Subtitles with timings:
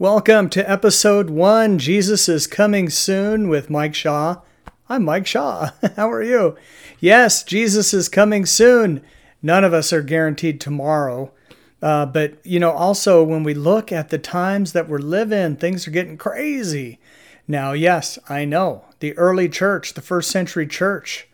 [0.00, 4.40] Welcome to episode one Jesus is Coming Soon with Mike Shaw.
[4.88, 5.72] I'm Mike Shaw.
[5.96, 6.56] How are you?
[7.00, 9.02] Yes, Jesus is coming soon.
[9.42, 11.32] None of us are guaranteed tomorrow.
[11.82, 15.86] Uh, but, you know, also when we look at the times that we're living, things
[15.86, 16.98] are getting crazy.
[17.46, 21.28] Now, yes, I know the early church, the first century church,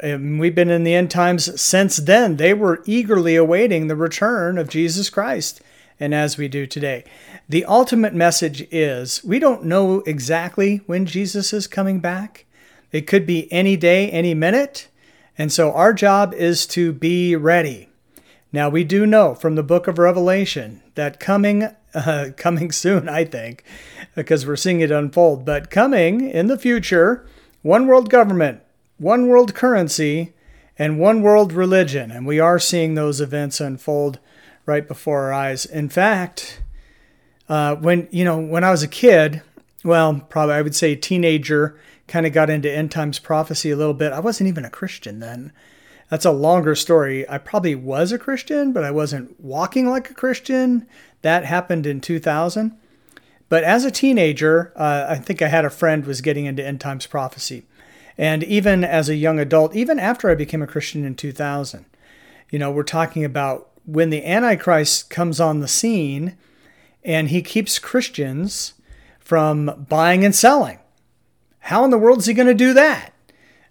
[0.00, 2.38] we've been in the end times since then.
[2.38, 5.60] They were eagerly awaiting the return of Jesus Christ
[6.00, 7.04] and as we do today.
[7.48, 12.46] The ultimate message is we don't know exactly when Jesus is coming back.
[12.92, 14.88] It could be any day, any minute.
[15.36, 17.88] And so our job is to be ready.
[18.52, 23.24] Now we do know from the book of Revelation that coming uh, coming soon, I
[23.24, 23.64] think,
[24.14, 27.26] because we're seeing it unfold, but coming in the future,
[27.62, 28.60] one world government,
[28.98, 30.34] one world currency,
[30.78, 32.10] and one world religion.
[32.10, 34.18] And we are seeing those events unfold
[34.68, 35.64] right before our eyes.
[35.64, 36.62] In fact,
[37.48, 39.42] uh, when you know when I was a kid,
[39.82, 43.94] well, probably I would say teenager, kind of got into end times prophecy a little
[43.94, 44.12] bit.
[44.12, 45.52] I wasn't even a Christian then.
[46.10, 47.28] That's a longer story.
[47.28, 50.86] I probably was a Christian, but I wasn't walking like a Christian.
[51.22, 52.76] That happened in 2000.
[53.50, 56.80] But as a teenager, uh, I think I had a friend was getting into end
[56.80, 57.64] times prophecy.
[58.16, 61.84] And even as a young adult, even after I became a Christian in 2000,
[62.50, 66.36] you know, we're talking about when the Antichrist comes on the scene
[67.02, 68.74] and he keeps Christians
[69.18, 70.78] from buying and selling.
[71.60, 73.14] How in the world is he going to do that?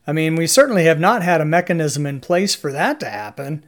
[0.08, 3.64] I mean, we certainly have not had a mechanism in place for that to happen.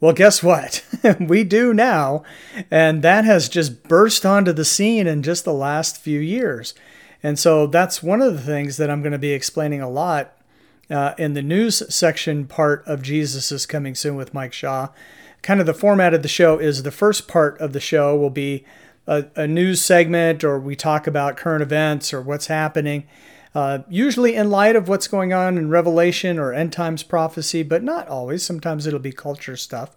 [0.00, 0.84] Well, guess what?
[1.20, 2.24] we do now.
[2.68, 6.74] And that has just burst onto the scene in just the last few years.
[7.22, 10.36] And so that's one of the things that I'm going to be explaining a lot
[10.90, 14.88] uh, in the news section part of Jesus is Coming Soon with Mike Shaw
[15.42, 18.30] kind of the format of the show is the first part of the show will
[18.30, 18.64] be
[19.06, 23.04] a, a news segment or we talk about current events or what's happening.
[23.54, 27.82] Uh, usually in light of what's going on in Revelation or end times prophecy, but
[27.82, 28.42] not always.
[28.42, 29.94] Sometimes it'll be culture stuff.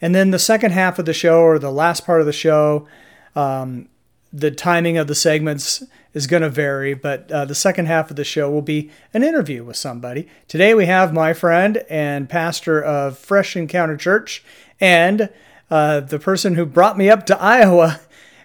[0.00, 2.88] And then the second half of the show or the last part of the show,
[3.36, 3.88] um,
[4.32, 5.82] the timing of the segments
[6.12, 9.22] is going to vary, but uh, the second half of the show will be an
[9.22, 10.26] interview with somebody.
[10.48, 14.42] Today we have my friend and pastor of Fresh Encounter Church
[14.80, 15.30] and
[15.70, 18.00] uh, the person who brought me up to Iowa,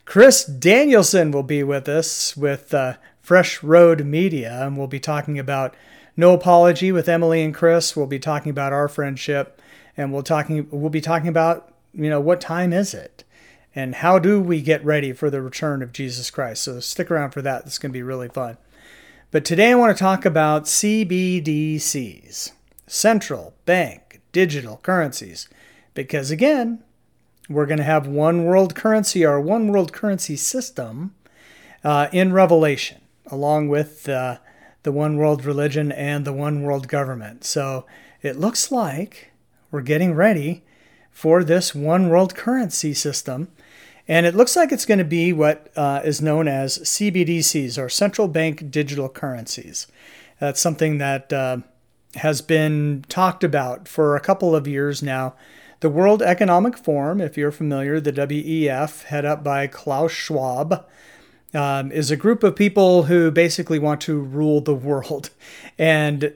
[0.05, 5.37] Chris Danielson, will be with us with uh, Fresh Road Media, and we'll be talking
[5.37, 5.75] about
[6.17, 7.95] No Apology with Emily and Chris.
[7.95, 9.61] We'll be talking about our friendship,
[9.95, 13.23] and we'll talking we'll be talking about you know what time is it,
[13.75, 16.63] and how do we get ready for the return of Jesus Christ.
[16.63, 17.65] So stick around for that.
[17.65, 18.57] It's going to be really fun.
[19.31, 22.51] But today I want to talk about CBDCs,
[22.87, 25.47] central bank digital currencies
[26.03, 26.81] because again,
[27.49, 31.13] we're going to have one world currency or one world currency system
[31.83, 34.37] uh, in Revelation, along with uh,
[34.83, 37.43] the one world religion and the one world government.
[37.43, 37.85] So
[38.21, 39.31] it looks like
[39.71, 40.63] we're getting ready
[41.11, 43.49] for this one world currency system.
[44.07, 47.89] And it looks like it's going to be what uh, is known as CBDCs or
[47.89, 49.85] central bank digital currencies.
[50.39, 51.57] That's something that uh,
[52.15, 55.35] has been talked about for a couple of years now
[55.79, 60.85] the World Economic Forum, if you're familiar, the WEF, head up by Klaus Schwab,
[61.53, 65.29] um, is a group of people who basically want to rule the world.
[65.77, 66.33] And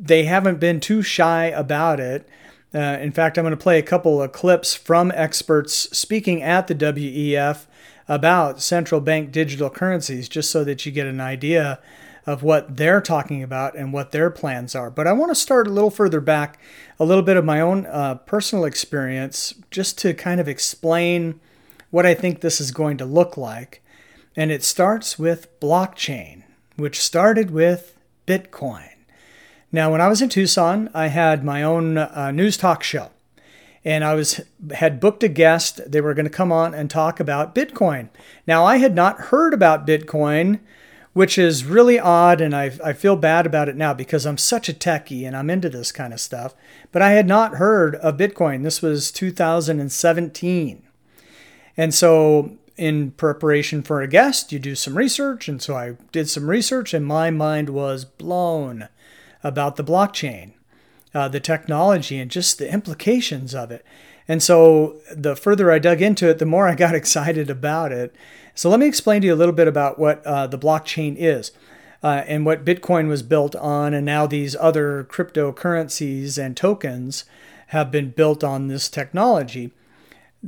[0.00, 2.28] they haven't been too shy about it.
[2.74, 6.66] Uh, in fact, I'm going to play a couple of clips from experts speaking at
[6.66, 7.66] the WEF
[8.08, 11.78] about central bank digital currencies, just so that you get an idea
[12.30, 14.88] of what they're talking about and what their plans are.
[14.88, 16.60] But I want to start a little further back,
[17.00, 21.40] a little bit of my own uh, personal experience, just to kind of explain
[21.90, 23.82] what I think this is going to look like.
[24.36, 26.44] And it starts with blockchain,
[26.76, 27.98] which started with
[28.28, 28.90] Bitcoin.
[29.72, 33.10] Now, when I was in Tucson, I had my own uh, news talk show
[33.84, 34.40] and I was
[34.72, 35.80] had booked a guest.
[35.90, 38.08] They were going to come on and talk about Bitcoin.
[38.46, 40.60] Now, I had not heard about Bitcoin
[41.12, 42.40] which is really odd.
[42.40, 45.50] And I, I feel bad about it now because I'm such a techie and I'm
[45.50, 46.54] into this kind of stuff.
[46.92, 48.62] But I had not heard of Bitcoin.
[48.62, 50.82] This was 2017.
[51.76, 55.48] And so, in preparation for a guest, you do some research.
[55.48, 58.88] And so I did some research, and my mind was blown
[59.44, 60.52] about the blockchain,
[61.14, 63.84] uh, the technology, and just the implications of it.
[64.26, 68.14] And so, the further I dug into it, the more I got excited about it.
[68.54, 71.52] So let me explain to you a little bit about what uh, the blockchain is.
[72.02, 77.26] Uh, and what Bitcoin was built on, and now these other cryptocurrencies and tokens
[77.66, 79.70] have been built on this technology.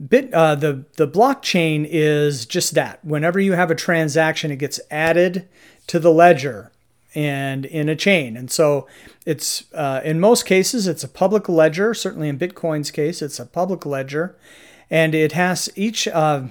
[0.09, 3.05] Bit uh, the the blockchain is just that.
[3.05, 5.47] Whenever you have a transaction, it gets added
[5.89, 6.73] to the ledger
[7.15, 8.37] and in a chain.
[8.37, 8.87] And so
[9.27, 11.93] it's uh, in most cases it's a public ledger.
[11.93, 14.35] Certainly in Bitcoin's case, it's a public ledger,
[14.91, 16.45] and it has each uh,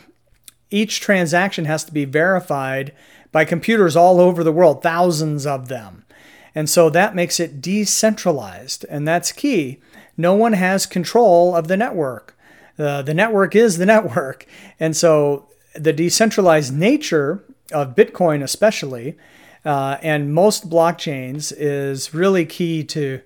[0.72, 2.94] each transaction has to be verified
[3.32, 6.06] by computers all over the world, thousands of them.
[6.54, 9.80] And so that makes it decentralized, and that's key.
[10.18, 12.38] No one has control of the network.
[12.78, 14.46] Uh, the network is the network.
[14.80, 19.18] And so the decentralized nature of Bitcoin, especially,
[19.64, 23.22] uh, and most blockchains, is really key to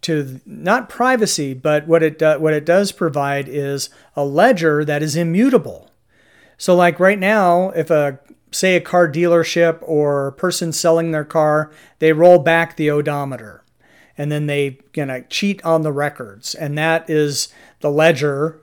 [0.00, 5.02] to not privacy, but what it do, what it does provide is a ledger that
[5.02, 5.90] is immutable.
[6.58, 8.18] So, like right now, if a
[8.50, 13.62] say a car dealership or person selling their car, they roll back the odometer
[14.16, 16.54] and then they you know, cheat on the records.
[16.54, 17.48] And that is
[17.80, 18.60] the ledger,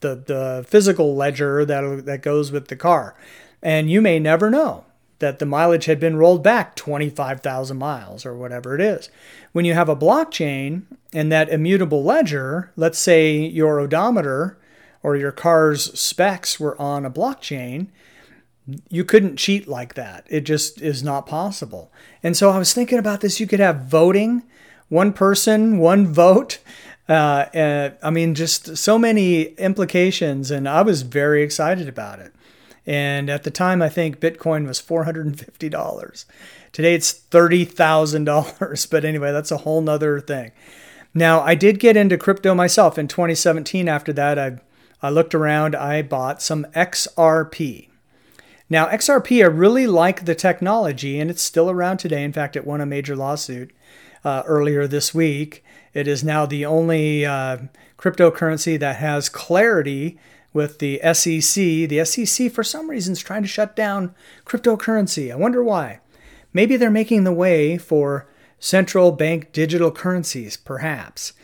[0.00, 3.14] the, the physical ledger that, that goes with the car.
[3.62, 4.84] And you may never know
[5.18, 9.08] that the mileage had been rolled back 25,000 miles or whatever it is.
[9.52, 10.82] When you have a blockchain
[11.12, 14.58] and that immutable ledger, let's say your odometer
[15.06, 17.86] or your car's specs were on a blockchain,
[18.90, 20.26] you couldn't cheat like that.
[20.28, 21.92] It just is not possible.
[22.24, 23.38] And so I was thinking about this.
[23.38, 24.42] You could have voting,
[24.88, 26.58] one person, one vote.
[27.08, 32.34] Uh, uh, I mean, just so many implications, and I was very excited about it.
[32.84, 36.24] And at the time, I think Bitcoin was $450.
[36.72, 38.90] Today it's $30,000.
[38.90, 40.50] But anyway, that's a whole nother thing.
[41.14, 43.88] Now, I did get into crypto myself in 2017.
[43.88, 44.58] After that, I,
[45.02, 47.88] I looked around, I bought some XRP.
[48.68, 52.24] Now, XRP, I really like the technology, and it's still around today.
[52.24, 53.70] In fact, it won a major lawsuit
[54.24, 55.62] uh, earlier this week.
[55.94, 57.58] It is now the only uh,
[57.96, 60.18] cryptocurrency that has clarity
[60.52, 61.88] with the SEC.
[61.88, 64.14] The SEC, for some reason, is trying to shut down
[64.44, 65.30] cryptocurrency.
[65.30, 66.00] I wonder why.
[66.52, 68.26] Maybe they're making the way for
[68.58, 71.34] central bank digital currencies, perhaps.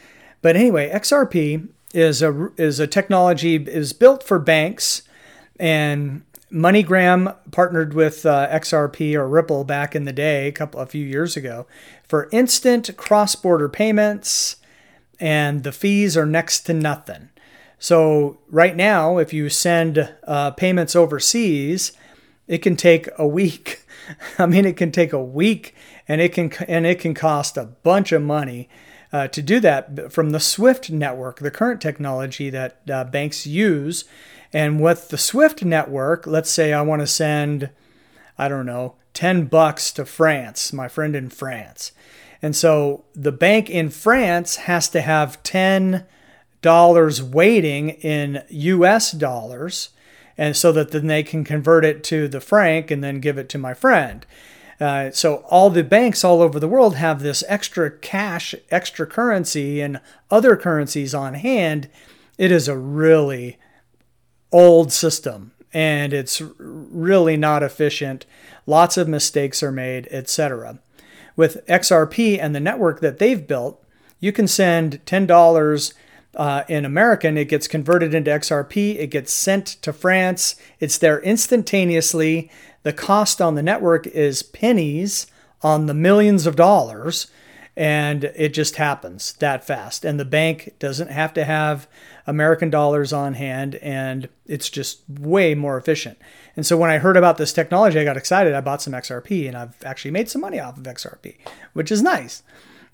[0.40, 5.02] But anyway, XRP is a is a technology is built for banks
[5.58, 6.22] and
[6.52, 11.04] MoneyGram partnered with uh, XRP or Ripple back in the day, a couple a few
[11.04, 11.66] years ago,
[12.06, 14.56] for instant cross-border payments,
[15.18, 17.30] and the fees are next to nothing.
[17.78, 21.92] So right now, if you send uh, payments overseas,
[22.46, 23.86] it can take a week.
[24.38, 25.74] I mean, it can take a week,
[26.06, 28.68] and it can and it can cost a bunch of money.
[29.12, 34.04] Uh, to do that from the SWIFT network, the current technology that uh, banks use,
[34.52, 37.70] and with the Swift network, let's say I want to send,
[38.38, 41.92] I don't know, 10 bucks to France, my friend in France.
[42.40, 46.04] And so the bank in France has to have $10
[47.22, 49.90] waiting in US dollars,
[50.36, 53.48] and so that then they can convert it to the franc and then give it
[53.50, 54.26] to my friend.
[54.80, 59.80] Uh, so all the banks all over the world have this extra cash, extra currency,
[59.80, 61.88] and other currencies on hand.
[62.38, 63.58] It is a really
[64.50, 68.26] old system and it's really not efficient.
[68.66, 70.78] Lots of mistakes are made, etc.
[71.34, 73.82] With XRP and the network that they've built,
[74.20, 75.94] you can send $10
[76.34, 81.20] uh, in American, it gets converted into XRP, it gets sent to France, it's there
[81.20, 82.50] instantaneously.
[82.82, 85.26] The cost on the network is pennies
[85.62, 87.28] on the millions of dollars,
[87.76, 90.04] and it just happens that fast.
[90.04, 91.88] And the bank doesn't have to have
[92.26, 96.18] American dollars on hand, and it's just way more efficient.
[96.56, 98.54] And so when I heard about this technology, I got excited.
[98.54, 101.36] I bought some XRP, and I've actually made some money off of XRP,
[101.72, 102.42] which is nice.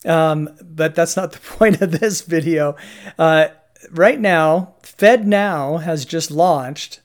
[0.04, 2.76] Um, but that's not the point of this video.
[3.18, 3.48] Uh,
[3.90, 7.00] right now, FedNow has just launched,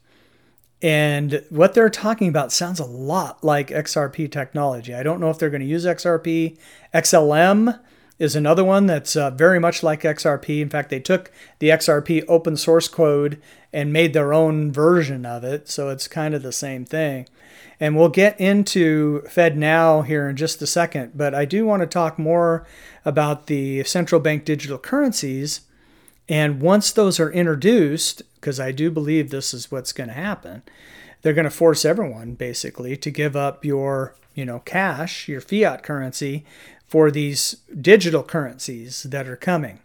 [0.84, 4.94] and what they're talking about sounds a lot like XRP technology.
[4.94, 6.58] I don't know if they're going to use XRP.
[6.94, 7.80] XLM
[8.20, 10.62] is another one that's uh, very much like XRP.
[10.62, 15.46] In fact, they took the XRP open source code and made their own version of
[15.46, 17.28] it, so it's kind of the same thing.
[17.80, 21.88] And we'll get into FedNow here in just a second, but I do want to
[21.88, 22.68] talk more
[23.06, 25.62] about the central bank digital currencies.
[26.30, 30.64] And once those are introduced, because I do believe this is what's going to happen,
[31.22, 35.84] they're going to force everyone basically to give up your, you know, cash, your fiat
[35.84, 36.46] currency
[36.88, 39.80] for these digital currencies that are coming.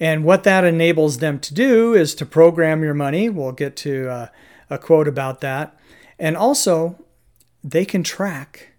[0.00, 3.28] And what that enables them to do is to program your money.
[3.28, 4.26] We'll get to uh,
[4.68, 5.78] a quote about that.
[6.18, 6.98] And also,
[7.62, 8.70] they can track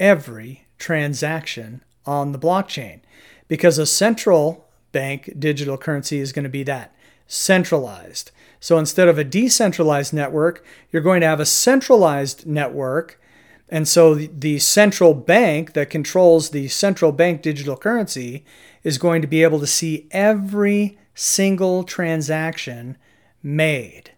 [0.00, 3.00] every transaction on the blockchain
[3.48, 4.67] because a central
[4.98, 6.92] bank digital currency is going to be that
[7.28, 8.32] centralized.
[8.58, 13.20] So instead of a decentralized network, you're going to have a centralized network.
[13.68, 18.44] And so the central bank that controls the central bank digital currency
[18.82, 22.96] is going to be able to see every single transaction
[23.40, 24.10] made.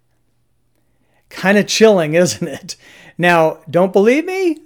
[1.29, 2.77] Kind of chilling, isn't it?
[3.19, 4.61] Now, don't believe me?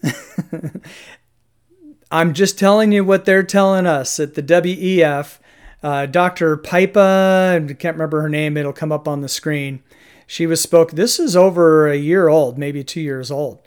[2.12, 5.40] I'm just telling you what they're telling us at the WEF.
[5.84, 6.56] Uh, Dr.
[6.56, 9.82] Pippa, I can't remember her name, it'll come up on the screen.
[10.26, 13.58] She was spoke, this is over a year old, maybe two years old,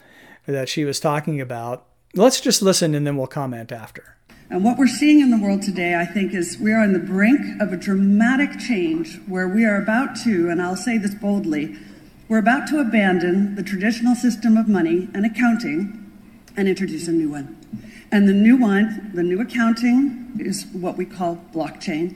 [0.48, 1.86] that she was talking about.
[2.16, 4.18] Let's just listen and then we'll comment after.
[4.50, 7.00] And what we're seeing in the world today, I think, is we are on the
[7.00, 11.76] brink of a dramatic change where we are about to, and I'll say this boldly,
[12.28, 16.07] we're about to abandon the traditional system of money and accounting
[16.58, 17.56] and introduce a new one.
[18.12, 22.16] And the new one, the new accounting, is what we call blockchain.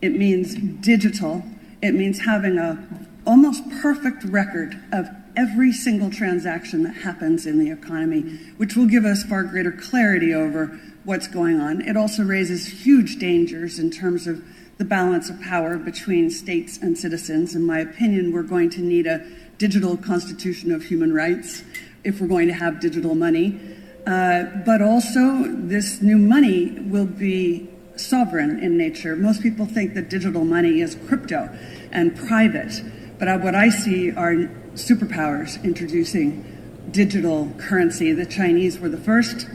[0.00, 1.42] It means digital.
[1.82, 2.84] It means having a
[3.26, 9.04] almost perfect record of every single transaction that happens in the economy, which will give
[9.04, 11.80] us far greater clarity over what's going on.
[11.82, 14.42] It also raises huge dangers in terms of
[14.78, 17.54] the balance of power between states and citizens.
[17.54, 19.24] In my opinion, we're going to need a
[19.58, 21.62] digital constitution of human rights
[22.04, 23.60] if we're going to have digital money.
[24.06, 29.14] Uh, but also, this new money will be sovereign in nature.
[29.14, 31.48] Most people think that digital money is crypto
[31.92, 32.82] and private,
[33.18, 34.34] but what I see are
[34.74, 36.44] superpowers introducing
[36.90, 38.12] digital currency.
[38.12, 39.46] The Chinese were the first.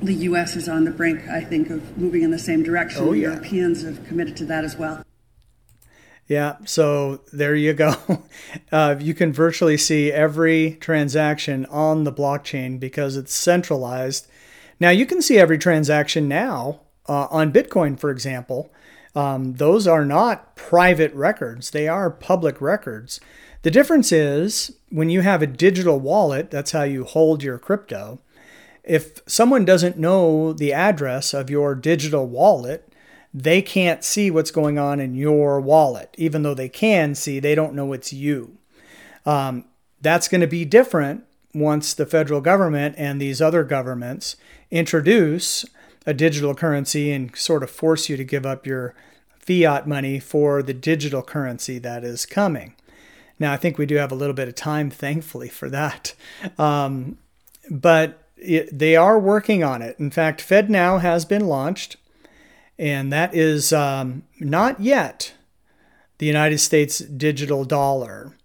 [0.00, 0.56] The U.S.
[0.56, 3.02] is on the brink, I think, of moving in the same direction.
[3.02, 3.30] Oh, yeah.
[3.30, 5.02] Europeans have committed to that as well.
[6.28, 7.94] Yeah, so there you go.
[8.70, 14.26] Uh, you can virtually see every transaction on the blockchain because it's centralized.
[14.80, 18.72] Now, you can see every transaction now uh, on Bitcoin, for example.
[19.14, 23.20] Um, those are not private records, they are public records.
[23.60, 28.20] The difference is when you have a digital wallet, that's how you hold your crypto.
[28.82, 32.91] If someone doesn't know the address of your digital wallet,
[33.34, 36.14] they can't see what's going on in your wallet.
[36.18, 38.58] Even though they can see, they don't know it's you.
[39.24, 39.64] Um,
[40.00, 41.24] that's going to be different
[41.54, 44.36] once the federal government and these other governments
[44.70, 45.64] introduce
[46.06, 48.94] a digital currency and sort of force you to give up your
[49.38, 52.74] fiat money for the digital currency that is coming.
[53.38, 56.14] Now, I think we do have a little bit of time, thankfully, for that.
[56.58, 57.18] Um,
[57.70, 59.98] but it, they are working on it.
[59.98, 61.96] In fact, FedNow has been launched
[62.82, 65.34] and that is um, not yet
[66.18, 68.36] the United States digital dollar.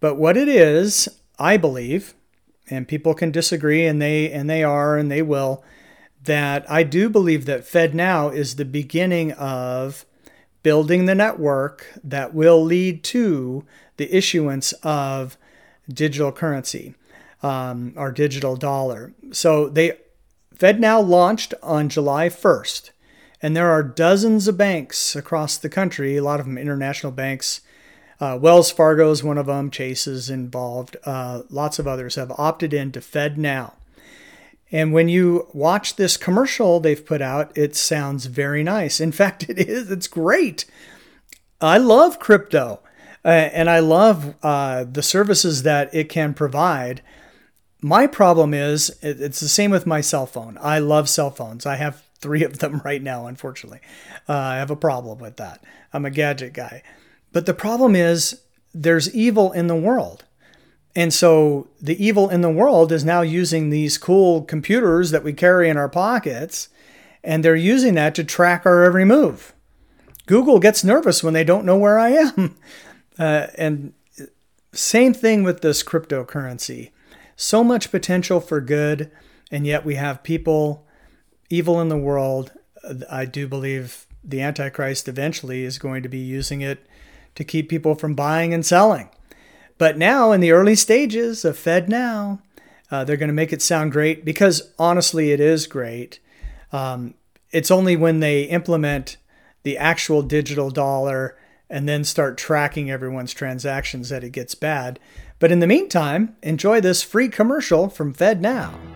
[0.00, 2.14] But what it is, I believe,
[2.70, 5.62] and people can disagree, and they and they are, and they will,
[6.24, 10.06] that I do believe that FedNow is the beginning of
[10.62, 13.66] building the network that will lead to
[13.98, 15.36] the issuance of
[15.86, 16.94] digital currency,
[17.42, 19.12] um, our digital dollar.
[19.32, 19.98] So they
[20.56, 22.91] FedNow launched on July 1st.
[23.42, 27.60] And there are dozens of banks across the country, a lot of them international banks.
[28.20, 30.96] Uh, Wells Fargo is one of them, Chase is involved.
[31.04, 33.72] Uh, lots of others have opted in to FedNow.
[34.70, 39.00] And when you watch this commercial they've put out, it sounds very nice.
[39.00, 39.90] In fact, it is.
[39.90, 40.64] It's great.
[41.60, 42.80] I love crypto
[43.24, 47.02] uh, and I love uh, the services that it can provide.
[47.80, 50.58] My problem is it's the same with my cell phone.
[50.60, 51.66] I love cell phones.
[51.66, 53.80] I have three of them right now, unfortunately.
[54.28, 55.62] Uh, I have a problem with that.
[55.92, 56.82] I'm a gadget guy.
[57.32, 58.40] But the problem is
[58.72, 60.24] there's evil in the world.
[60.94, 65.32] And so the evil in the world is now using these cool computers that we
[65.32, 66.68] carry in our pockets,
[67.24, 69.54] and they're using that to track our every move.
[70.26, 72.56] Google gets nervous when they don't know where I am.
[73.18, 73.92] Uh, and
[74.72, 76.92] same thing with this cryptocurrency.
[77.36, 79.10] So much potential for good,
[79.50, 80.86] and yet we have people
[81.52, 82.50] evil in the world.
[83.10, 86.86] I do believe the Antichrist eventually is going to be using it
[87.34, 89.10] to keep people from buying and selling.
[89.76, 92.40] But now, in the early stages of FedNow,
[92.90, 96.20] uh, they're going to make it sound great because honestly, it is great.
[96.72, 97.14] Um,
[97.50, 99.18] it's only when they implement
[99.62, 101.36] the actual digital dollar
[101.68, 104.98] and then start tracking everyone's transactions that it gets bad.
[105.38, 108.91] But in the meantime, enjoy this free commercial from FedNow.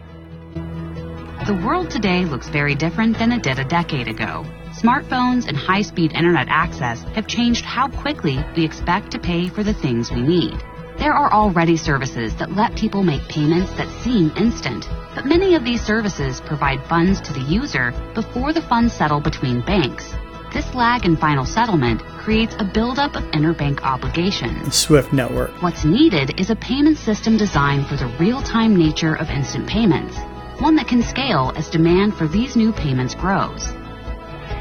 [1.46, 4.44] The world today looks very different than it did a decade ago.
[4.72, 9.62] Smartphones and high speed internet access have changed how quickly we expect to pay for
[9.62, 10.58] the things we need.
[10.98, 15.64] There are already services that let people make payments that seem instant, but many of
[15.64, 20.12] these services provide funds to the user before the funds settle between banks.
[20.52, 24.74] This lag in final settlement creates a buildup of interbank obligations.
[24.74, 25.62] Swift network.
[25.62, 30.16] What's needed is a payment system designed for the real time nature of instant payments,
[30.60, 33.68] one that can scale as demand for these new payments grows.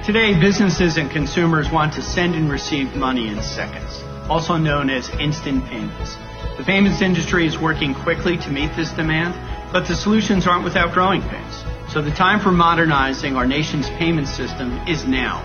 [0.05, 5.09] Today, businesses and consumers want to send and receive money in seconds, also known as
[5.19, 6.15] instant payments.
[6.57, 9.33] The payments industry is working quickly to meet this demand,
[9.73, 11.63] but the solutions aren't without growing pains.
[11.91, 15.41] So the time for modernizing our nation's payment system is now.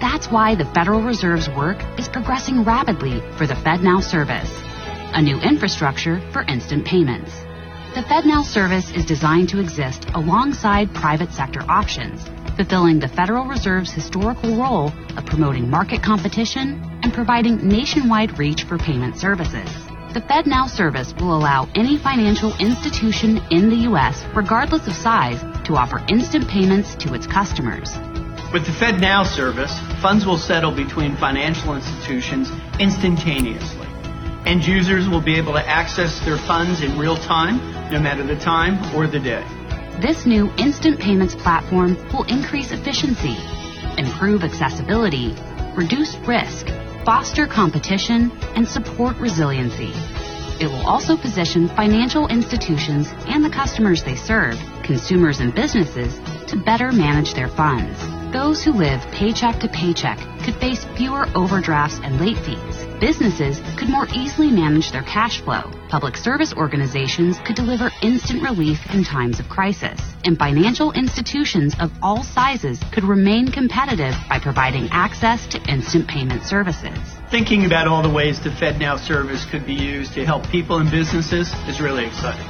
[0.00, 4.50] That's why the Federal Reserve's work is progressing rapidly for the FedNow service,
[5.12, 7.32] a new infrastructure for instant payments.
[7.92, 12.22] The FedNow service is designed to exist alongside private sector options,
[12.54, 18.78] fulfilling the Federal Reserve's historical role of promoting market competition and providing nationwide reach for
[18.78, 19.68] payment services.
[20.14, 25.74] The FedNow service will allow any financial institution in the U.S., regardless of size, to
[25.74, 27.90] offer instant payments to its customers.
[28.52, 33.89] With the FedNow service, funds will settle between financial institutions instantaneously.
[34.46, 37.58] End users will be able to access their funds in real time,
[37.90, 39.44] no matter the time or the day.
[40.00, 43.36] This new instant payments platform will increase efficiency,
[43.98, 45.36] improve accessibility,
[45.76, 46.68] reduce risk,
[47.04, 49.92] foster competition, and support resiliency.
[50.58, 56.18] It will also position financial institutions and the customers they serve, consumers and businesses,
[56.48, 57.98] to better manage their funds.
[58.32, 62.89] Those who live paycheck to paycheck could face fewer overdrafts and late fees.
[63.00, 65.62] Businesses could more easily manage their cash flow.
[65.88, 69.98] Public service organizations could deliver instant relief in times of crisis.
[70.26, 76.42] And financial institutions of all sizes could remain competitive by providing access to instant payment
[76.42, 76.98] services.
[77.30, 80.90] Thinking about all the ways the FedNow service could be used to help people and
[80.90, 82.46] businesses is really exciting.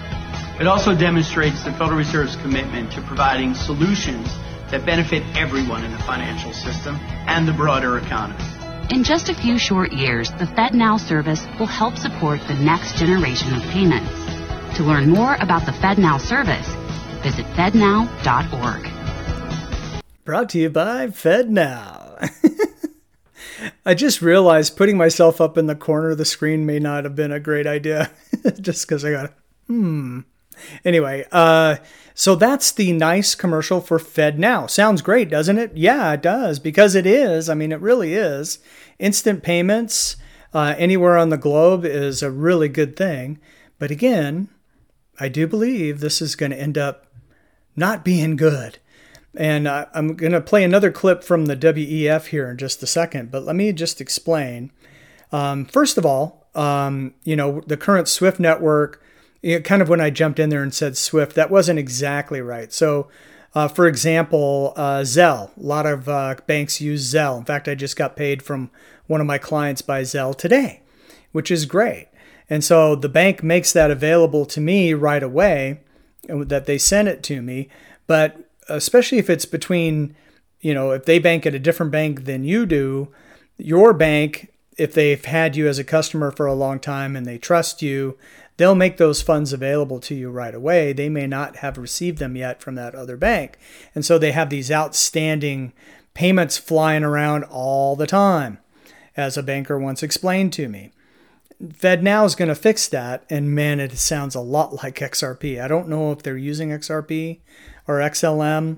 [0.60, 4.26] It also demonstrates the Federal Reserve's commitment to providing solutions
[4.72, 6.96] that benefit everyone in the financial system
[7.30, 8.59] and the broader economy.
[8.90, 13.54] In just a few short years, the FedNow service will help support the next generation
[13.54, 14.10] of payments.
[14.78, 16.66] To learn more about the FedNow service,
[17.22, 18.90] visit fednow.org.
[20.24, 22.28] Brought to you by FedNow.
[23.86, 27.14] I just realized putting myself up in the corner of the screen may not have
[27.14, 28.10] been a great idea,
[28.60, 29.34] just because I got,
[29.68, 30.22] hmm.
[30.84, 31.76] Anyway, uh,
[32.14, 34.68] so that's the nice commercial for FedNow.
[34.68, 35.76] Sounds great, doesn't it?
[35.76, 37.48] Yeah, it does, because it is.
[37.48, 38.58] I mean, it really is.
[38.98, 40.16] Instant payments
[40.52, 43.38] uh, anywhere on the globe is a really good thing.
[43.78, 44.48] But again,
[45.18, 47.06] I do believe this is going to end up
[47.76, 48.78] not being good.
[49.36, 52.86] And uh, I'm going to play another clip from the WEF here in just a
[52.86, 54.72] second, but let me just explain.
[55.30, 59.02] Um, first of all, um, you know, the current SWIFT network
[59.64, 62.72] kind of when I jumped in there and said Swift, that wasn't exactly right.
[62.72, 63.08] So,
[63.54, 67.38] uh, for example, uh, Zelle, a lot of uh, banks use Zelle.
[67.38, 68.70] In fact, I just got paid from
[69.06, 70.82] one of my clients by Zelle today,
[71.32, 72.08] which is great.
[72.48, 75.80] And so the bank makes that available to me right away,
[76.28, 77.68] that they send it to me.
[78.06, 80.14] But especially if it's between,
[80.60, 83.08] you know, if they bank at a different bank than you do,
[83.56, 87.38] your bank, if they've had you as a customer for a long time and they
[87.38, 88.16] trust you,
[88.60, 90.92] they'll make those funds available to you right away.
[90.92, 93.56] They may not have received them yet from that other bank.
[93.94, 95.72] And so they have these outstanding
[96.12, 98.58] payments flying around all the time,
[99.16, 100.92] as a banker once explained to me.
[101.64, 105.58] FedNow is going to fix that, and man, it sounds a lot like XRP.
[105.58, 107.38] I don't know if they're using XRP
[107.88, 108.76] or XLM,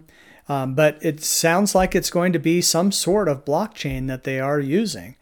[0.48, 4.38] um, but it sounds like it's going to be some sort of blockchain that they
[4.38, 5.16] are using.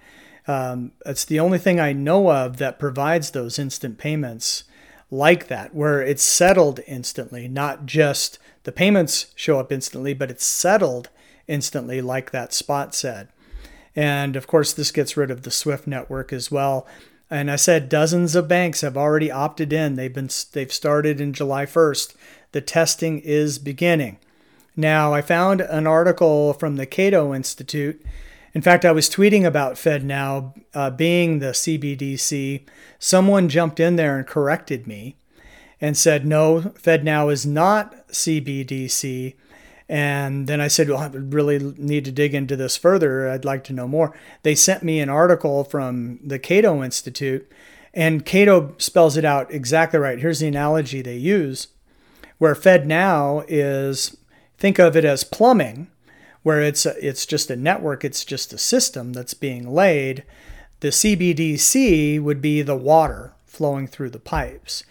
[0.46, 4.64] Um, it's the only thing I know of that provides those instant payments
[5.10, 10.44] like that, where it's settled instantly, not just the payments show up instantly, but it's
[10.44, 11.08] settled
[11.48, 13.28] instantly, like that spot said.
[13.96, 16.86] And of course, this gets rid of the SWIFT network as well.
[17.28, 19.94] And I said dozens of banks have already opted in.
[19.94, 22.14] They've been they've started in July 1st.
[22.52, 24.18] The testing is beginning.
[24.76, 28.04] Now, I found an article from the Cato Institute
[28.52, 32.66] in fact, I was tweeting about FedNow uh, being the CBDC.
[32.98, 35.16] Someone jumped in there and corrected me
[35.80, 39.34] and said, no, FedNow is not CBDC.
[39.88, 43.28] And then I said, well, I really need to dig into this further.
[43.28, 44.16] I'd like to know more.
[44.42, 47.50] They sent me an article from the Cato Institute,
[47.92, 50.20] and Cato spells it out exactly right.
[50.20, 51.68] Here's the analogy they use
[52.38, 54.16] where FedNow is,
[54.58, 55.88] think of it as plumbing
[56.42, 60.24] where it's a, it's just a network, it's just a system that's being laid.
[60.80, 64.84] The CBDC would be the water flowing through the pipes.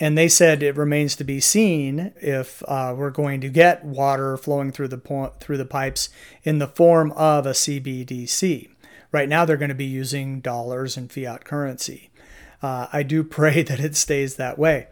[0.00, 4.36] and they said it remains to be seen if uh, we're going to get water
[4.36, 6.08] flowing through the po- through the pipes
[6.42, 8.68] in the form of a CBDC.
[9.12, 12.10] Right now, they're going to be using dollars and fiat currency.
[12.62, 14.88] Uh, I do pray that it stays that way.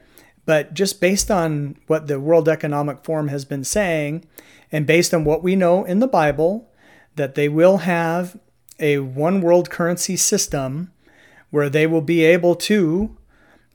[0.46, 4.24] But just based on what the World Economic Forum has been saying,
[4.72, 6.68] and based on what we know in the Bible,
[7.16, 8.38] that they will have
[8.78, 10.90] a one world currency system
[11.50, 13.16] where they will be able to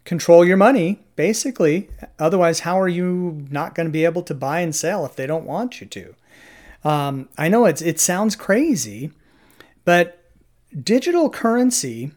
[0.06, 1.90] control your money, basically.
[2.18, 5.28] Otherwise, how are you not going to be able to buy and sell if they
[5.28, 6.16] don't want you to?
[6.84, 9.12] Um, I know it's, it sounds crazy,
[9.84, 10.24] but
[10.84, 12.12] digital currency,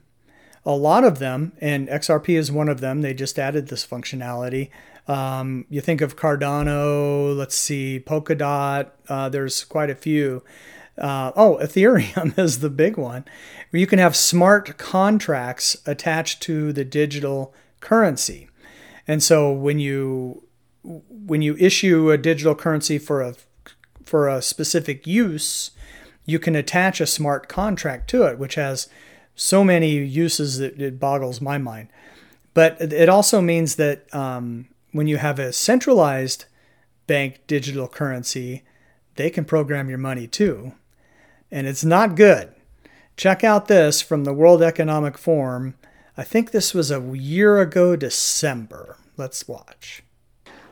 [0.65, 4.71] a lot of them, and XRP is one of them, they just added this functionality.
[5.09, 10.45] Um, you think of Cardano, let's see, Polkadot, uh, there's quite a few.
[10.99, 13.25] Uh, oh, Ethereum is the big one,
[13.73, 18.49] you can have smart contracts attached to the digital currency.
[19.07, 20.45] And so when you
[20.83, 23.35] when you issue a digital currency for a
[24.05, 25.71] for a specific use,
[26.27, 28.89] you can attach a smart contract to it, which has
[29.35, 31.89] so many uses that it boggles my mind.
[32.55, 36.47] But it also means that um, when you have a centralized
[37.07, 38.63] bank digital currency,
[39.17, 40.73] they can program your money too.
[41.51, 42.53] And it's not good.
[43.17, 45.75] Check out this from the World Economic Forum
[46.19, 48.97] I think this was a year ago, December.
[49.17, 50.03] Let's watch.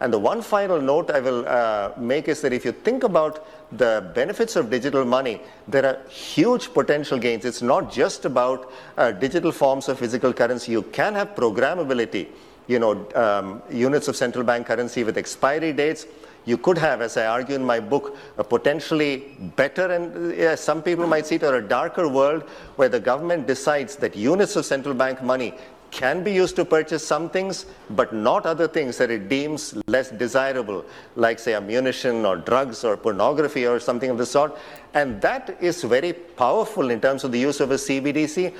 [0.00, 3.46] And the one final note I will uh, make is that if you think about
[3.78, 7.44] the benefits of digital money, there are huge potential gains.
[7.44, 10.72] It's not just about uh, digital forms of physical currency.
[10.72, 12.26] You can have programmability,
[12.66, 16.06] you know, um, units of central bank currency with expiry dates
[16.46, 20.80] you could have, as I argue in my book, a potentially better and yeah, some
[20.80, 22.44] people might see it, or a darker world
[22.76, 25.54] where the government decides that units of central bank money
[25.90, 30.10] can be used to purchase some things, but not other things that it deems less
[30.10, 30.84] desirable,
[31.16, 34.56] like, say, ammunition or drugs or pornography or something of the sort.
[34.94, 38.54] And that is very powerful in terms of the use of a CBDC.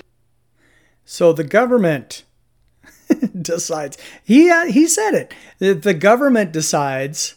[1.04, 2.24] So the government
[3.42, 3.98] decides.
[4.24, 5.82] He, uh, he said it.
[5.82, 7.36] The government decides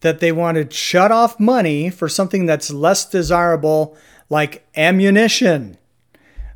[0.00, 3.96] that they want to shut off money for something that's less desirable,
[4.28, 5.76] like ammunition.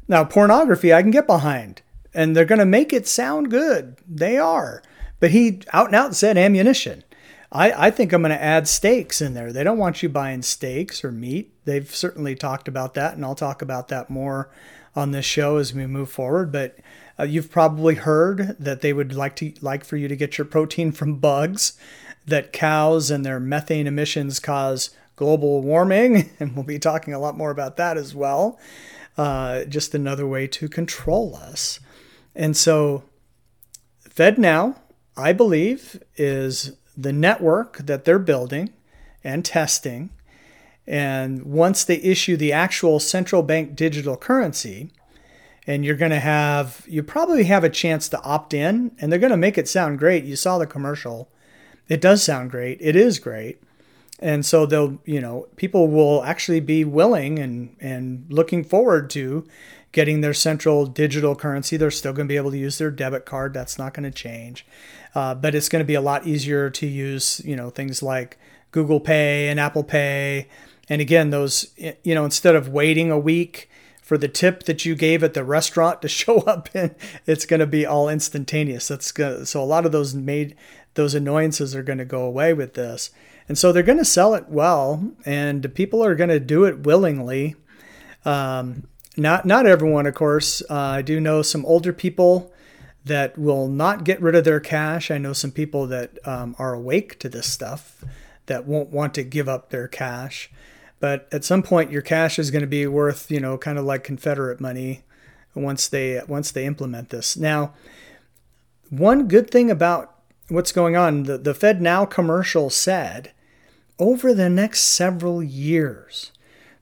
[0.08, 1.82] Now, pornography, I can get behind,
[2.14, 3.96] and they're going to make it sound good.
[4.08, 4.82] They are.
[5.20, 7.04] But he out and out said ammunition.
[7.50, 9.52] I, I think I'm going to add steaks in there.
[9.52, 11.52] They don't want you buying steaks or meat.
[11.64, 14.50] They've certainly talked about that, and I'll talk about that more
[14.96, 16.50] on this show as we move forward.
[16.50, 16.78] But
[17.18, 20.44] uh, you've probably heard that they would like to like for you to get your
[20.44, 21.74] protein from bugs
[22.26, 27.36] that cows and their methane emissions cause global warming, and we'll be talking a lot
[27.36, 28.58] more about that as well.
[29.16, 31.80] Uh, just another way to control us.
[32.34, 33.04] And so,
[34.08, 34.76] FedNow,
[35.16, 38.70] I believe, is the network that they're building
[39.22, 40.10] and testing.
[40.86, 44.90] And once they issue the actual central bank digital currency,
[45.66, 49.18] and you're going to have, you probably have a chance to opt in, and they're
[49.18, 50.24] going to make it sound great.
[50.24, 51.28] You saw the commercial
[51.88, 52.78] it does sound great.
[52.80, 53.62] It is great.
[54.18, 59.46] And so they'll, you know, people will actually be willing and, and looking forward to
[59.90, 61.76] getting their central digital currency.
[61.76, 63.52] They're still going to be able to use their debit card.
[63.52, 64.64] That's not going to change.
[65.14, 68.38] Uh, but it's going to be a lot easier to use, you know, things like
[68.70, 70.48] Google Pay and Apple Pay.
[70.88, 73.68] And again, those, you know, instead of waiting a week
[74.12, 76.94] for the tip that you gave at the restaurant to show up in,
[77.26, 78.88] it's going to be all instantaneous.
[78.88, 79.10] That's.
[79.48, 80.54] So a lot of those made
[80.92, 83.10] those annoyances are going to go away with this.
[83.48, 86.80] And so they're going to sell it well, and people are going to do it
[86.80, 87.56] willingly.
[88.26, 90.60] Um, not not everyone, of course.
[90.68, 92.52] Uh, I do know some older people
[93.06, 95.10] that will not get rid of their cash.
[95.10, 98.04] I know some people that um, are awake to this stuff
[98.44, 100.50] that won't want to give up their cash.
[101.02, 103.84] But at some point, your cash is going to be worth, you know, kind of
[103.84, 105.02] like Confederate money
[105.52, 107.36] once they once they implement this.
[107.36, 107.74] Now,
[108.88, 110.14] one good thing about
[110.48, 111.24] what's going on.
[111.24, 113.32] The, the FedNow commercial said
[113.98, 116.30] over the next several years.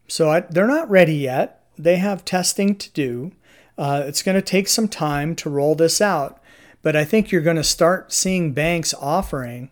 [0.06, 1.64] So I, they're not ready yet.
[1.78, 3.32] They have testing to do.
[3.78, 6.42] Uh, it's going to take some time to roll this out,
[6.82, 9.70] but I think you're going to start seeing banks offering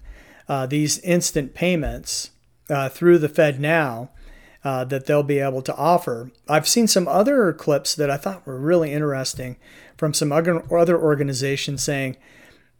[0.48, 2.30] uh, these instant payments
[2.70, 4.08] uh, through the FedNow
[4.64, 6.30] uh, that they'll be able to offer.
[6.48, 9.56] I've seen some other clips that I thought were really interesting
[9.96, 12.16] from some other organizations saying,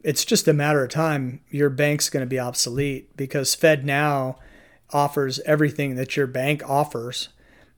[0.01, 1.41] it's just a matter of time.
[1.49, 4.35] Your bank's going to be obsolete because FedNow
[4.91, 7.29] offers everything that your bank offers.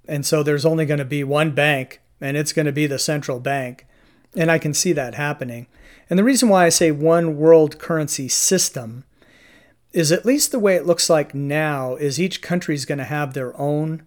[0.08, 3.00] And so there's only going to be one bank, and it's going to be the
[3.00, 3.86] central bank.
[4.36, 5.68] And I can see that happening.
[6.10, 9.04] And the reason why I say one world currency system
[9.93, 13.04] is at least the way it looks like now is each country is going to
[13.04, 14.04] have their own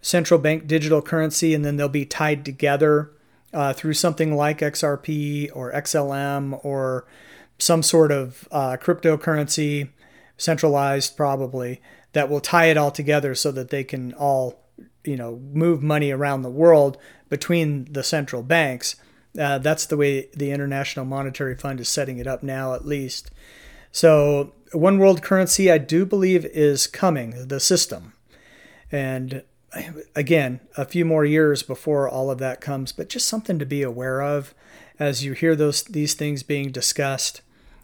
[0.00, 3.12] central bank digital currency and then they'll be tied together
[3.52, 7.06] uh, through something like XRP or XLM or
[7.58, 9.90] some sort of uh, cryptocurrency,
[10.36, 11.80] centralized probably,
[12.12, 14.64] that will tie it all together so that they can all,
[15.04, 16.96] you know, move money around the world
[17.28, 18.96] between the central banks.
[19.38, 23.30] Uh, that's the way the International Monetary Fund is setting it up now, at least.
[23.92, 28.12] So, one world currency, I do believe, is coming, the system.
[28.92, 29.42] And
[30.14, 33.82] again, a few more years before all of that comes, but just something to be
[33.82, 34.54] aware of
[34.98, 37.40] as you hear those these things being discussed.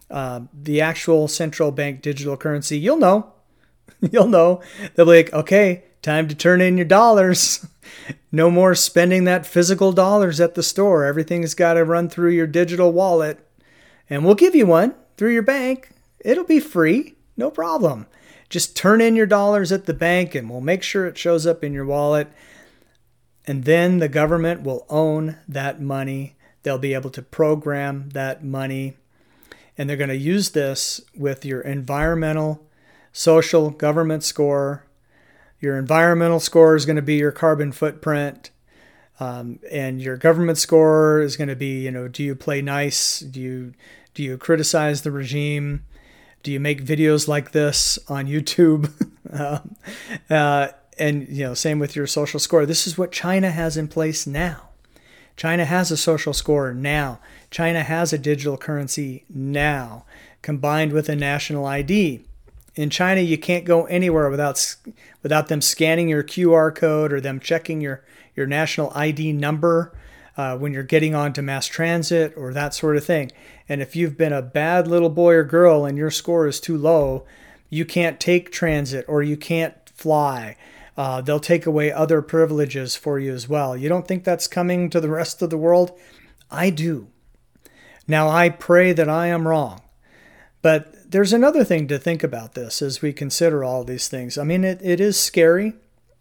[0.09, 3.33] Uh, the actual central bank digital currency, you'll know.
[4.11, 4.61] you'll know.
[4.95, 7.65] They'll be like, okay, time to turn in your dollars.
[8.31, 11.03] no more spending that physical dollars at the store.
[11.03, 13.39] Everything's got to run through your digital wallet.
[14.09, 15.89] And we'll give you one through your bank.
[16.27, 18.05] It'll be free, no problem.
[18.49, 21.63] Just turn in your dollars at the bank and we'll make sure it shows up
[21.63, 22.27] in your wallet.
[23.45, 26.35] And then the government will own that money.
[26.63, 28.97] They'll be able to program that money.
[29.77, 32.61] And they're going to use this with your environmental,
[33.13, 34.85] social, government score.
[35.61, 38.51] Your environmental score is going to be your carbon footprint.
[39.21, 43.21] Um, and your government score is going to be, you know, do you play nice?
[43.21, 43.73] Do you
[44.13, 45.83] do you criticize the regime?
[46.47, 48.89] Do you make videos like this on YouTube?
[49.33, 49.59] uh,
[50.33, 52.65] uh, and you know, same with your social score.
[52.65, 54.69] This is what China has in place now.
[55.35, 57.19] China has a social score now.
[57.51, 60.05] China has a digital currency now,
[60.41, 62.21] combined with a national ID.
[62.75, 64.77] In China, you can't go anywhere without
[65.23, 68.05] without them scanning your QR code or them checking your
[68.37, 69.91] your national ID number
[70.37, 73.31] uh, when you're getting onto mass transit or that sort of thing.
[73.67, 76.77] And if you've been a bad little boy or girl and your score is too
[76.77, 77.25] low,
[77.69, 80.55] you can't take transit or you can't fly.
[80.95, 83.75] Uh, they'll take away other privileges for you as well.
[83.75, 85.97] You don't think that's coming to the rest of the world?
[86.49, 87.07] I do.
[88.07, 89.81] Now, I pray that I am wrong.
[90.61, 94.37] But there's another thing to think about this as we consider all these things.
[94.37, 95.73] I mean, it, it is scary,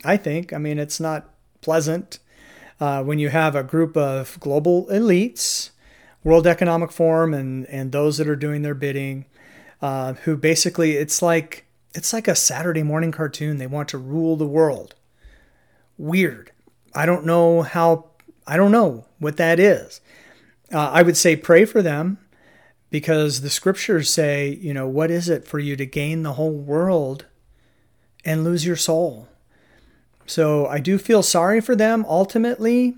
[0.05, 0.52] I think.
[0.52, 2.18] I mean, it's not pleasant
[2.80, 5.70] uh, when you have a group of global elites,
[6.22, 9.26] World Economic Forum, and and those that are doing their bidding,
[9.80, 13.58] uh, who basically it's like it's like a Saturday morning cartoon.
[13.58, 14.94] They want to rule the world.
[15.96, 16.52] Weird.
[16.94, 18.06] I don't know how.
[18.46, 20.00] I don't know what that is.
[20.72, 22.18] Uh, I would say pray for them
[22.90, 26.52] because the scriptures say, you know, what is it for you to gain the whole
[26.52, 27.26] world
[28.24, 29.28] and lose your soul?
[30.26, 32.96] So I do feel sorry for them ultimately,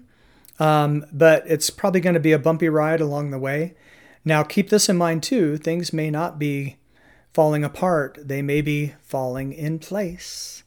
[0.58, 3.74] um, but it's probably going to be a bumpy ride along the way.
[4.24, 6.76] Now, keep this in mind too things may not be
[7.32, 10.64] falling apart, they may be falling in place.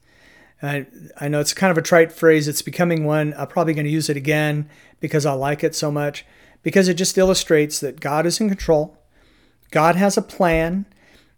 [0.64, 0.86] I,
[1.20, 3.34] I know it's kind of a trite phrase, it's becoming one.
[3.36, 4.70] I'm probably going to use it again
[5.00, 6.26] because I like it so much,
[6.62, 8.98] because it just illustrates that God is in control,
[9.72, 10.86] God has a plan.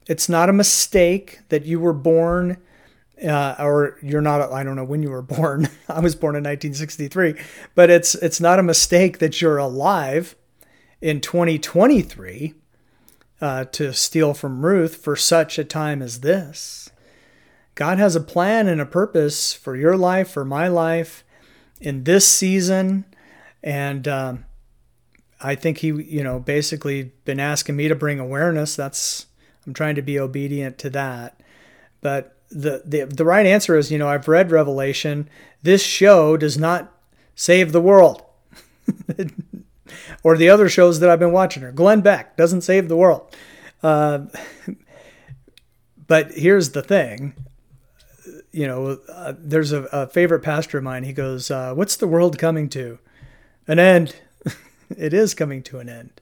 [0.05, 2.57] It's not a mistake that you were born
[3.23, 5.69] uh, or you're not I don't know when you were born.
[5.89, 7.35] I was born in 1963,
[7.75, 10.35] but it's it's not a mistake that you're alive
[11.01, 12.53] in 2023
[13.41, 16.89] uh, to steal from Ruth for such a time as this.
[17.75, 21.23] God has a plan and a purpose for your life, for my life,
[21.81, 23.03] in this season,
[23.63, 24.45] and um,
[25.41, 28.75] I think he, you know, basically been asking me to bring awareness.
[28.75, 29.25] That's
[29.65, 31.41] I'm trying to be obedient to that,
[31.99, 35.29] but the, the the right answer is, you know, I've read Revelation.
[35.61, 36.91] This show does not
[37.35, 38.23] save the world.
[40.23, 43.35] or the other shows that I've been watching, or Glenn Beck doesn't save the world.
[43.81, 44.25] Uh,
[46.07, 47.33] but here's the thing
[48.53, 51.03] you know, uh, there's a, a, favorite pastor of mine.
[51.03, 52.99] He goes, uh, What's the world coming to?
[53.67, 54.15] An end.
[54.95, 56.21] it is coming to an end.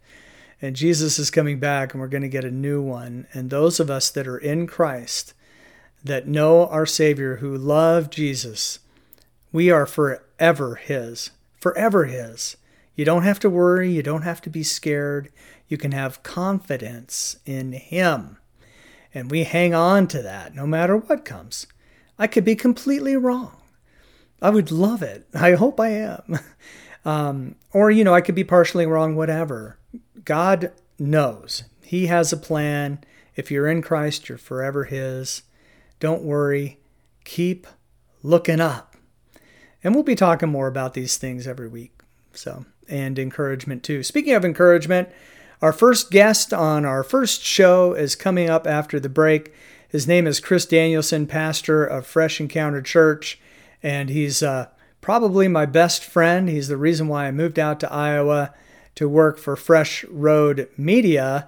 [0.61, 3.27] And Jesus is coming back, and we're going to get a new one.
[3.33, 5.33] And those of us that are in Christ,
[6.03, 8.79] that know our Savior, who love Jesus,
[9.51, 12.57] we are forever His, forever His.
[12.95, 15.29] You don't have to worry, you don't have to be scared.
[15.67, 18.37] You can have confidence in Him.
[19.13, 21.67] And we hang on to that no matter what comes.
[22.19, 23.55] I could be completely wrong.
[24.41, 25.27] I would love it.
[25.33, 26.39] I hope I am.
[27.03, 29.79] Um, or, you know, I could be partially wrong, whatever.
[30.23, 31.63] God knows.
[31.83, 32.99] He has a plan.
[33.35, 35.41] If you're in Christ, you're forever His.
[36.01, 36.79] Don't worry,
[37.23, 37.67] keep
[38.23, 38.97] looking up.
[39.83, 41.93] And we'll be talking more about these things every week.
[42.33, 44.01] So, and encouragement too.
[44.01, 45.09] Speaking of encouragement,
[45.61, 49.53] our first guest on our first show is coming up after the break.
[49.87, 53.39] His name is Chris Danielson, pastor of Fresh Encounter Church,
[53.83, 54.69] and he's uh,
[55.01, 56.49] probably my best friend.
[56.49, 58.55] He's the reason why I moved out to Iowa
[58.95, 61.47] to work for Fresh Road Media.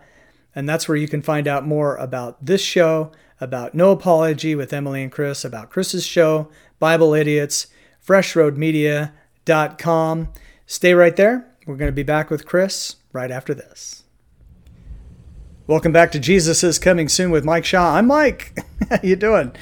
[0.54, 3.12] And that's where you can find out more about this show,
[3.44, 7.68] about No Apology with Emily and Chris, about Chris's show, Bible Idiots,
[8.06, 10.30] freshroadmedia.com.
[10.66, 11.48] Stay right there.
[11.66, 14.04] We're going to be back with Chris right after this.
[15.68, 17.96] Welcome back to Jesus is Coming Soon with Mike Shaw.
[17.96, 18.58] I'm Mike.
[18.90, 19.54] How you doing?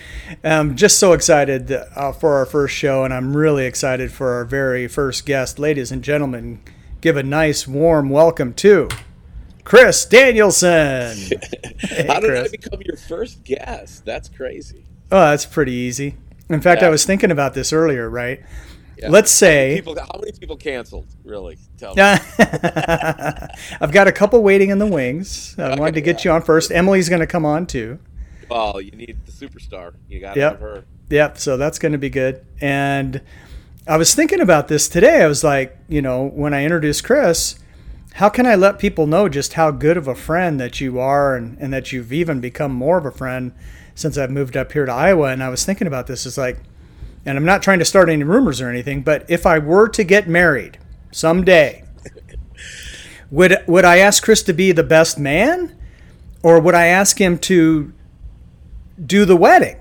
[0.44, 4.46] I'm just so excited uh, for our first show, and I'm really excited for our
[4.46, 5.60] very first guest.
[5.60, 6.62] Ladies and gentlemen,
[7.02, 8.90] give a nice, warm welcome to
[9.64, 11.18] Chris Danielson.
[11.80, 12.48] hey, How did Chris.
[12.48, 14.06] I become your first guest?
[14.06, 14.86] That's crazy.
[15.12, 16.16] Oh, that's pretty easy.
[16.50, 16.88] In fact, yeah.
[16.88, 18.42] I was thinking about this earlier, right?
[18.98, 19.10] Yeah.
[19.10, 21.08] Let's say how many, people, how many people canceled?
[21.24, 21.58] Really?
[21.78, 22.02] Tell me.
[23.82, 25.56] I've got a couple waiting in the wings.
[25.58, 26.32] I okay, wanted to get yeah.
[26.32, 26.72] you on first.
[26.72, 28.00] Emily's going to come on too.
[28.50, 29.96] Well, you need the superstar.
[30.08, 30.52] You got to yep.
[30.54, 30.86] have her.
[31.10, 31.38] Yep.
[31.38, 32.46] So that's going to be good.
[32.60, 33.22] And
[33.88, 35.24] I was thinking about this today.
[35.24, 37.58] I was like, you know, when I introduced Chris,
[38.16, 41.36] how can I let people know just how good of a friend that you are
[41.36, 43.54] and, and that you've even become more of a friend
[43.96, 45.30] since I've moved up here to Iowa?
[45.30, 46.26] And I was thinking about this.
[46.26, 46.60] It's like,
[47.26, 50.04] and I'm not trying to start any rumors or anything, but if I were to
[50.04, 50.78] get married
[51.12, 51.84] someday,
[53.32, 55.78] would would I ask Chris to be the best man,
[56.44, 57.94] or would I ask him to
[59.04, 59.81] do the wedding?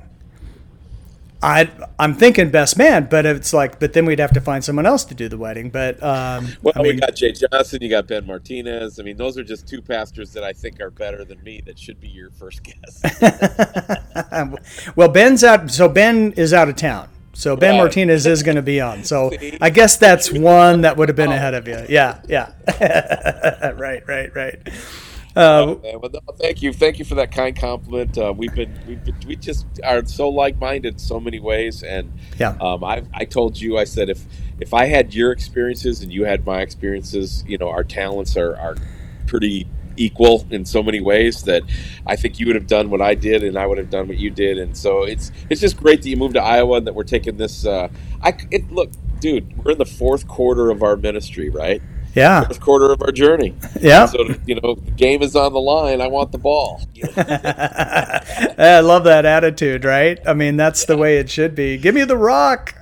[1.42, 4.84] I I'm thinking best man, but it's like, but then we'd have to find someone
[4.84, 5.70] else to do the wedding.
[5.70, 9.00] But um, well, I mean, we got Jay Johnson, you got Ben Martinez.
[9.00, 11.62] I mean, those are just two pastors that I think are better than me.
[11.64, 13.02] That should be your first guess.
[14.96, 17.08] well, Ben's out, so Ben is out of town.
[17.32, 17.78] So Ben right.
[17.78, 19.04] Martinez is going to be on.
[19.04, 21.84] So I guess that's one that would have been ahead of you.
[21.88, 22.52] Yeah, yeah.
[23.78, 24.58] right, right, right.
[25.36, 28.18] Uh, well, no, thank you, thank you for that kind compliment.
[28.18, 32.12] Uh, we've been, we've been, we just are so like-minded in so many ways, and
[32.38, 34.24] yeah, um, I, I told you, I said if
[34.58, 38.56] if I had your experiences and you had my experiences, you know, our talents are
[38.56, 38.76] are
[39.26, 41.62] pretty equal in so many ways that
[42.06, 44.16] I think you would have done what I did and I would have done what
[44.16, 44.58] you did.
[44.58, 47.36] And so it's it's just great that you moved to Iowa and that we're taking
[47.36, 47.64] this.
[47.66, 47.88] Uh,
[48.22, 48.90] I it, look,
[49.20, 51.82] dude, we're in the fourth quarter of our ministry, right?
[52.14, 53.54] Yeah, fourth quarter of our journey.
[53.80, 54.06] Yeah.
[54.06, 56.00] So you know, the game is on the line.
[56.00, 56.82] I want the ball.
[57.16, 60.18] I love that attitude, right?
[60.26, 60.86] I mean, that's yeah.
[60.86, 61.78] the way it should be.
[61.78, 62.74] Give me the rock.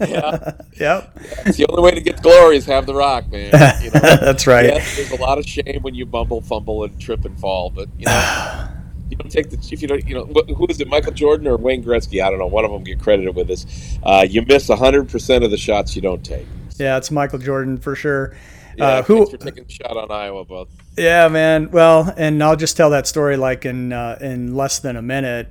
[0.00, 0.52] yeah.
[0.80, 1.18] yep.
[1.46, 3.52] It's the only way to get glory is have the rock, man.
[3.82, 4.00] You know?
[4.00, 4.66] That's right.
[4.66, 7.88] Yes, there's a lot of shame when you bumble, fumble, and trip and fall, but
[7.98, 8.68] you know.
[9.08, 11.56] you don't take the if you don't you know who is it Michael Jordan or
[11.56, 13.64] Wayne Gretzky I don't know one of them get credited with this
[14.02, 16.44] uh, you miss hundred percent of the shots you don't take
[16.76, 18.36] yeah it's Michael Jordan for sure
[18.76, 22.56] yeah, uh, who for taking a shot on Iowa both yeah man well and I'll
[22.56, 25.48] just tell that story like in uh, in less than a minute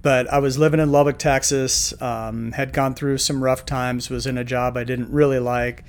[0.00, 4.26] but I was living in Lubbock, Texas, um, had gone through some rough times, was
[4.26, 5.84] in a job I didn't really like.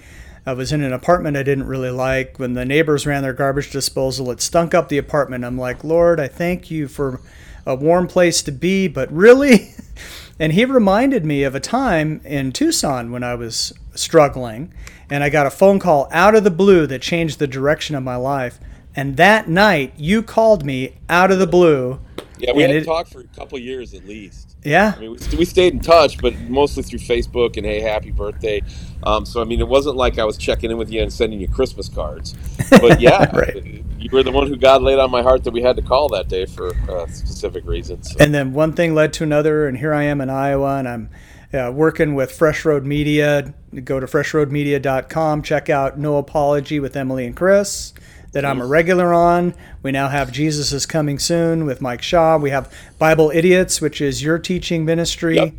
[0.45, 2.39] I was in an apartment I didn't really like.
[2.39, 5.45] When the neighbors ran their garbage disposal, it stunk up the apartment.
[5.45, 7.21] I'm like, Lord, I thank you for
[7.65, 9.75] a warm place to be, but really?
[10.39, 14.73] and he reminded me of a time in Tucson when I was struggling,
[15.09, 18.03] and I got a phone call out of the blue that changed the direction of
[18.03, 18.59] my life.
[18.95, 21.99] And that night, you called me out of the blue
[22.39, 24.55] yeah, we had it, talked for a couple years at least.
[24.63, 28.11] Yeah, I mean, we, we, stayed in touch, but mostly through Facebook and hey, happy
[28.11, 28.61] birthday.
[29.03, 31.39] Um, so I mean, it wasn't like I was checking in with you and sending
[31.39, 32.35] you Christmas cards.
[32.69, 33.83] But yeah, right.
[33.97, 36.07] you were the one who God laid on my heart that we had to call
[36.09, 38.11] that day for uh, specific reasons.
[38.11, 38.17] So.
[38.19, 41.09] And then one thing led to another, and here I am in Iowa, and I'm.
[41.51, 43.53] Uh, working with Fresh Road Media.
[43.83, 45.41] Go to freshroadmedia.com.
[45.41, 47.93] Check out No Apology with Emily and Chris
[48.31, 49.55] that I'm a regular on.
[49.81, 52.37] We now have Jesus is Coming Soon with Mike Shaw.
[52.37, 55.35] We have Bible Idiots, which is your teaching ministry.
[55.35, 55.53] Yep.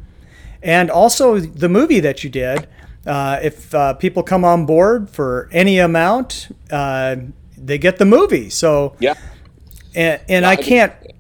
[0.63, 2.69] And also the movie that you did.
[3.07, 7.17] Uh, if uh, people come on board for any amount, uh,
[7.57, 8.51] they get the movie.
[8.51, 9.15] So, yeah.
[9.95, 11.20] And, and I can't I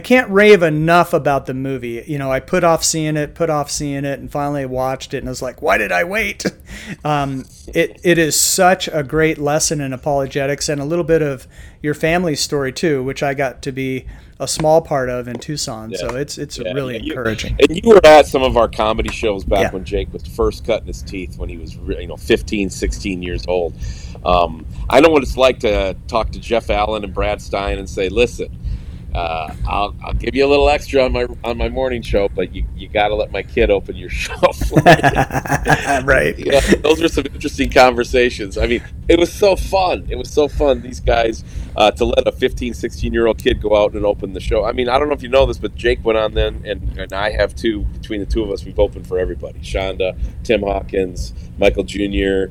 [0.00, 2.02] can't rave enough about the movie.
[2.06, 5.18] You know, I put off seeing it, put off seeing it, and finally watched it,
[5.18, 6.44] and I was like, "Why did I wait?"
[7.04, 11.46] Um, it it is such a great lesson in apologetics and a little bit of
[11.82, 14.06] your family's story too, which I got to be
[14.40, 15.90] a small part of in Tucson.
[15.90, 15.98] Yeah.
[15.98, 16.72] So it's it's yeah.
[16.72, 17.10] really yeah.
[17.12, 17.56] encouraging.
[17.60, 20.86] And you were at some of our comedy shows back when Jake was first cutting
[20.86, 23.74] his teeth when he was you know 15, 16 years old.
[24.24, 27.88] Um, I know what it's like to talk to Jeff Allen and Brad Stine and
[27.88, 28.58] say, "Listen."
[29.14, 32.54] Uh, I'll, I'll give you a little extra on my on my morning show, but
[32.54, 34.34] you, you got to let my kid open your show.
[36.04, 36.36] right.
[36.36, 38.58] You know, those were some interesting conversations.
[38.58, 40.06] I mean, it was so fun.
[40.08, 40.82] It was so fun.
[40.82, 41.44] These guys
[41.76, 44.64] uh, to let a 15, 16 year old kid go out and open the show.
[44.64, 46.98] I mean, I don't know if you know this, but Jake went on then, and,
[46.98, 47.82] and I have too.
[47.94, 52.46] Between the two of us, we've opened for everybody: Chonda, Tim Hawkins, Michael Jr.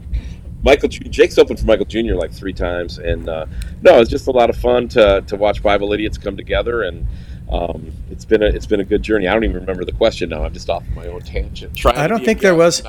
[0.64, 2.16] Michael Jake's opened for Michael Jr.
[2.16, 3.45] like three times, and uh,
[3.82, 7.05] no, it's just a lot of fun to, to watch Bible idiots come together, and
[7.51, 9.28] um, it's been a it's been a good journey.
[9.28, 10.43] I don't even remember the question now.
[10.43, 11.76] I'm just off my own tangent.
[11.76, 12.82] Trying I don't think there was.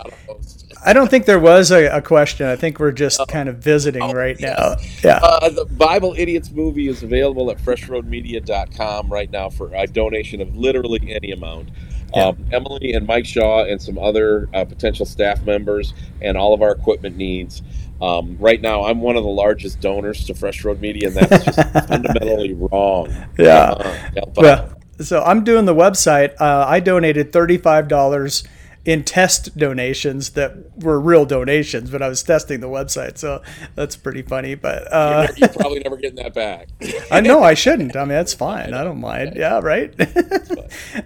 [0.86, 2.46] I don't think there was a, a, question.
[2.46, 3.24] I think we're just oh.
[3.24, 4.58] kind of visiting oh, right yes.
[5.02, 5.08] now.
[5.08, 5.18] Yeah.
[5.22, 10.54] Uh, the Bible Idiots movie is available at freshroadmedia.com right now for a donation of
[10.56, 11.70] literally any amount.
[12.14, 12.26] Yeah.
[12.26, 16.62] Um, Emily and Mike Shaw and some other uh, potential staff members and all of
[16.62, 17.62] our equipment needs.
[18.00, 21.44] Um, right now, I'm one of the largest donors to Fresh Road Media, and that's
[21.44, 21.58] just
[21.88, 23.14] fundamentally wrong.
[23.38, 23.70] Yeah.
[23.70, 26.34] Uh, well, so I'm doing the website.
[26.40, 28.46] Uh, I donated $35
[28.84, 33.42] in test donations that were real donations, but I was testing the website, so
[33.74, 34.54] that's pretty funny.
[34.54, 36.68] But uh, you're, you're, probably never getting that back.
[37.10, 37.96] I know I shouldn't.
[37.96, 38.74] I mean, that's fine.
[38.74, 39.36] I don't mind.
[39.36, 39.94] Yeah, right.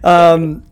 [0.05, 0.65] um,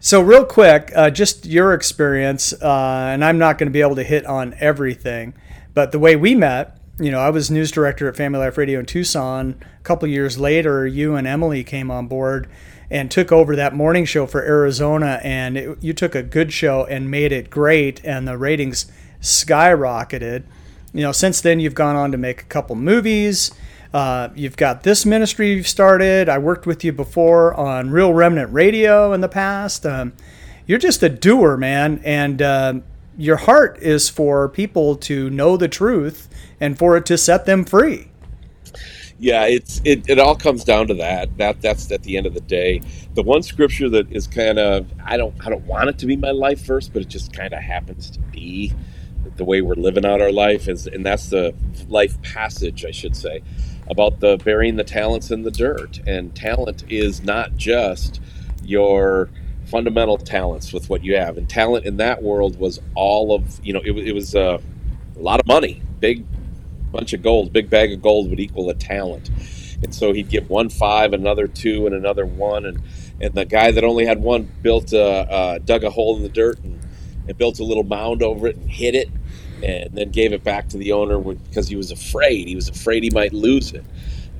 [0.00, 3.96] so, real quick, uh, just your experience, uh, and I'm not going to be able
[3.96, 5.34] to hit on everything,
[5.74, 8.80] but the way we met, you know, I was news director at Family Life Radio
[8.80, 9.62] in Tucson.
[9.78, 12.48] A couple years later, you and Emily came on board
[12.90, 16.84] and took over that morning show for Arizona, and it, you took a good show
[16.86, 20.44] and made it great, and the ratings skyrocketed.
[20.92, 23.52] You know, since then, you've gone on to make a couple movies
[23.92, 26.28] uh, you've got this ministry you've started.
[26.28, 29.86] I worked with you before on Real Remnant Radio in the past.
[29.86, 30.12] Um,
[30.66, 32.74] you're just a doer, man, and uh,
[33.16, 36.28] your heart is for people to know the truth
[36.60, 38.10] and for it to set them free.
[39.18, 41.36] Yeah, it's it, it all comes down to that.
[41.38, 42.82] That that's at the end of the day.
[43.14, 46.14] The one scripture that is kind of I don't I don't want it to be
[46.14, 48.72] my life verse, but it just kind of happens to be
[49.36, 51.54] the way we're living out our life is and that's the
[51.88, 53.42] life passage I should say
[53.90, 56.00] about the burying the talents in the dirt.
[56.06, 58.20] And talent is not just
[58.64, 59.30] your
[59.66, 61.36] fundamental talents with what you have.
[61.36, 64.58] And talent in that world was all of you know it, it was uh,
[65.16, 66.24] a lot of money, big
[66.90, 69.30] bunch of gold, big bag of gold would equal a talent.
[69.82, 72.82] And so he'd give one five, another two, and another one, and
[73.20, 76.28] and the guy that only had one built a, uh, dug a hole in the
[76.28, 76.80] dirt and,
[77.26, 79.10] and built a little mound over it and hid it
[79.62, 82.48] and then gave it back to the owner because he was afraid.
[82.48, 83.84] He was afraid he might lose it.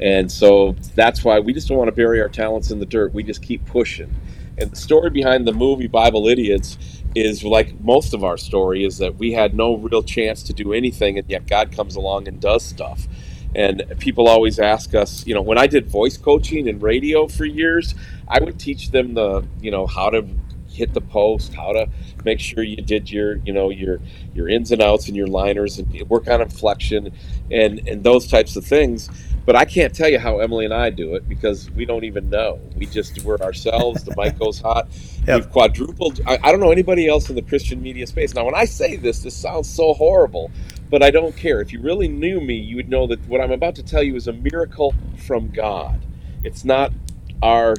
[0.01, 3.13] And so that's why we just don't want to bury our talents in the dirt.
[3.13, 4.15] We just keep pushing.
[4.59, 6.79] And the story behind the movie Bible Idiots
[7.15, 10.73] is like most of our story is that we had no real chance to do
[10.73, 13.07] anything, and yet God comes along and does stuff.
[13.55, 17.45] And people always ask us, you know, when I did voice coaching and radio for
[17.45, 17.95] years,
[18.29, 20.27] I would teach them the, you know, how to
[20.79, 21.89] hit the post, how to
[22.25, 24.01] make sure you did your, you know, your
[24.35, 27.13] your ins and outs and your liners and work on inflection
[27.51, 29.11] and and those types of things.
[29.47, 32.31] But I can't tell you how Emily and I do it because we don't even
[32.31, 32.61] know.
[32.77, 34.05] We just we're ourselves.
[34.05, 34.89] The mic goes hot.
[35.29, 35.37] Yep.
[35.43, 36.21] We've quadrupled.
[36.27, 38.35] I, I don't know anybody else in the Christian media space.
[38.35, 40.51] Now, when I say this, this sounds so horrible,
[40.91, 41.61] but I don't care.
[41.61, 44.17] If you really knew me, you would know that what I'm about to tell you
[44.17, 44.95] is a miracle
[45.27, 46.01] from God.
[46.45, 46.93] It's not
[47.43, 47.77] our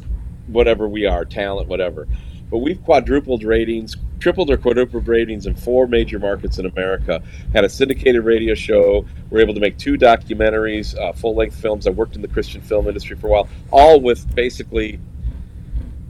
[0.48, 2.08] whatever we are, talent, whatever
[2.50, 7.22] but we've quadrupled ratings, tripled or quadrupled ratings in four major markets in America.
[7.54, 9.06] Had a syndicated radio show.
[9.30, 11.88] We're able to make two documentaries, uh, full length films.
[11.88, 15.00] I worked in the Christian film industry for a while, all with basically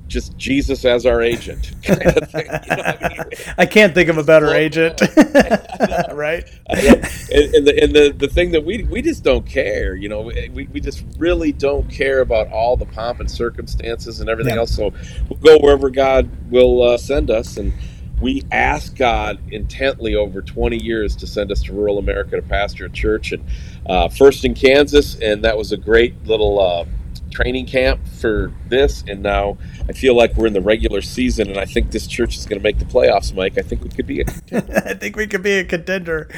[0.10, 1.72] just Jesus as our agent.
[1.84, 3.20] Kind of you know I, mean?
[3.58, 5.00] I, can't think of a better agent,
[6.12, 6.50] right?
[6.68, 10.22] And, and, the and the, the thing that we we just don't care, you know,
[10.22, 14.62] we, we just really don't care about all the pomp and circumstances and everything yeah.
[14.62, 14.76] else.
[14.76, 14.92] So
[15.30, 17.72] we'll go wherever God will uh, send us, and
[18.20, 22.86] we ask God intently over 20 years to send us to rural America to pastor
[22.86, 23.46] a church, and
[23.86, 26.60] uh, first in Kansas, and that was a great little.
[26.60, 26.86] Uh,
[27.30, 29.58] training camp for this, and now
[29.88, 32.60] I feel like we're in the regular season, and I think this church is going
[32.60, 33.58] to make the playoffs, Mike.
[33.58, 34.82] I think we could be a contender.
[34.86, 36.30] I think we could be a contender.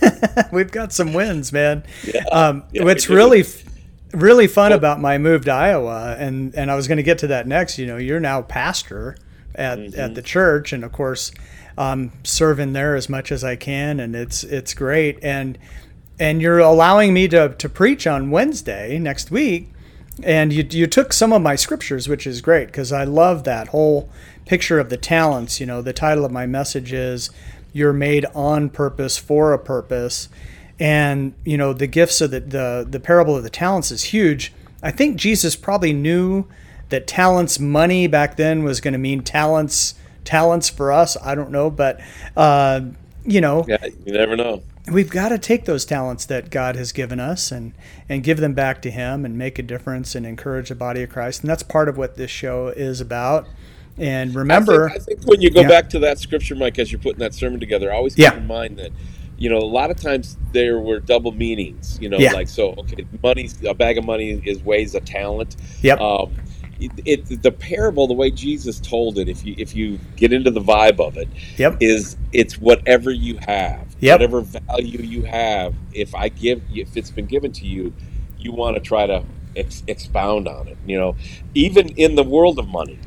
[0.52, 1.84] We've got some wins, man.
[2.04, 2.24] Yeah.
[2.32, 3.44] Um, yeah, what's really,
[4.12, 7.18] really fun well, about my move to Iowa, and and I was going to get
[7.18, 7.78] to that next.
[7.78, 9.16] You know, you're now pastor
[9.54, 10.00] at mm-hmm.
[10.00, 11.32] at the church, and of course,
[11.78, 15.58] um, serving there as much as I can, and it's it's great, and
[16.18, 19.72] and you're allowing me to to preach on Wednesday next week
[20.24, 23.68] and you, you took some of my scriptures, which is great because I love that
[23.68, 24.08] whole
[24.46, 25.60] picture of the talents.
[25.60, 27.30] You know, the title of my message is
[27.72, 30.28] "You're Made on Purpose for a Purpose,"
[30.78, 34.52] and you know the gifts of the the, the parable of the talents is huge.
[34.82, 36.46] I think Jesus probably knew
[36.88, 39.94] that talents money back then was going to mean talents
[40.24, 41.16] talents for us.
[41.22, 42.00] I don't know, but
[42.36, 42.82] uh,
[43.24, 44.62] you know, yeah, you never know.
[44.90, 47.74] We've got to take those talents that God has given us and
[48.08, 51.10] and give them back to Him and make a difference and encourage the body of
[51.10, 51.42] Christ.
[51.42, 53.46] And that's part of what this show is about.
[53.98, 55.68] And remember, I think, I think when you go yeah.
[55.68, 58.36] back to that scripture, Mike, as you're putting that sermon together, always keep yeah.
[58.36, 58.92] in mind that
[59.40, 61.98] you know, a lot of times there were double meanings.
[62.00, 62.32] You know, yeah.
[62.32, 62.74] like so.
[62.76, 65.56] Okay, money, a bag of money is weighs a talent.
[65.82, 65.98] Yep.
[65.98, 66.34] Um,
[66.80, 70.50] it, it, the parable, the way Jesus told it, if you if you get into
[70.50, 71.76] the vibe of it, yep.
[71.80, 74.14] is it's whatever you have, yep.
[74.14, 75.74] whatever value you have.
[75.92, 77.92] If I give, if it's been given to you,
[78.38, 79.24] you want to try to
[79.56, 80.78] ex- expound on it.
[80.86, 81.16] You know,
[81.54, 82.98] even in the world of money,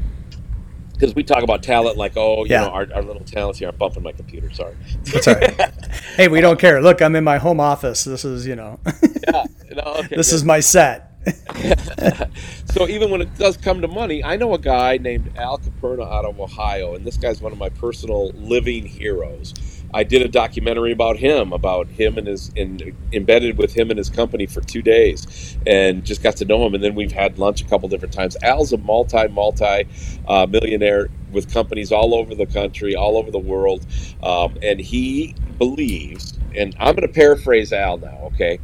[0.93, 2.61] because we talk about talent like, oh, you yeah.
[2.61, 3.69] know, our, our little talents here.
[3.69, 4.53] I'm bumping my computer.
[4.53, 4.75] Sorry.
[5.05, 5.73] That's all right.
[6.15, 6.81] hey, we don't care.
[6.81, 8.03] Look, I'm in my home office.
[8.03, 8.79] This is, you know,
[9.27, 9.45] yeah.
[9.71, 10.35] No, okay, this good.
[10.35, 11.12] is my set.
[12.65, 16.11] so even when it does come to money, I know a guy named Al Caperna
[16.11, 19.53] out of Ohio, and this guy's one of my personal living heroes.
[19.93, 23.97] I did a documentary about him, about him and his, and embedded with him and
[23.97, 26.75] his company for two days, and just got to know him.
[26.75, 28.37] And then we've had lunch a couple different times.
[28.43, 29.85] Al's a multi, multi
[30.27, 33.85] uh, millionaire with companies all over the country, all over the world,
[34.23, 36.39] um, and he believes.
[36.55, 38.59] And I'm going to paraphrase Al now, okay?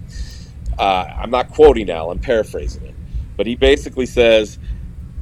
[0.79, 2.95] Uh, I'm not quoting Al, I'm paraphrasing it.
[3.37, 4.57] But he basically says,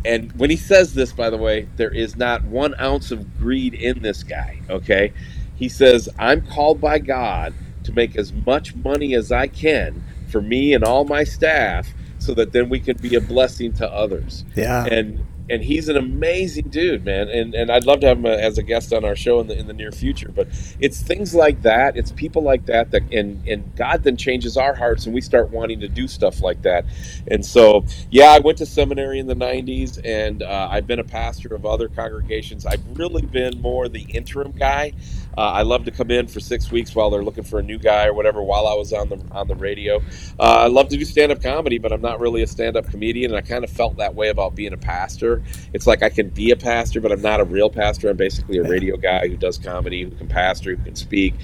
[0.05, 3.73] and when he says this, by the way, there is not one ounce of greed
[3.73, 5.11] in this guy, okay?
[5.55, 7.53] He says, I'm called by God
[7.83, 11.87] to make as much money as I can for me and all my staff
[12.19, 14.45] so that then we can be a blessing to others.
[14.55, 14.85] Yeah.
[14.85, 17.29] And and he's an amazing dude, man.
[17.29, 19.57] And and I'd love to have him as a guest on our show in the
[19.57, 20.31] in the near future.
[20.33, 20.47] But
[20.79, 24.73] it's things like that, it's people like that that and and God then changes our
[24.75, 26.85] hearts and we start wanting to do stuff like that.
[27.27, 31.03] And so, yeah, I went to seminary in the '90s, and uh, I've been a
[31.03, 32.65] pastor of other congregations.
[32.65, 34.93] I've really been more the interim guy.
[35.37, 37.77] Uh, I love to come in for six weeks while they're looking for a new
[37.77, 38.41] guy or whatever.
[38.41, 39.97] While I was on the on the radio,
[40.39, 42.89] uh, I love to do stand up comedy, but I'm not really a stand up
[42.89, 43.31] comedian.
[43.31, 45.43] And I kind of felt that way about being a pastor.
[45.73, 48.09] It's like I can be a pastor, but I'm not a real pastor.
[48.09, 51.35] I'm basically a radio guy who does comedy, who can pastor, who can speak.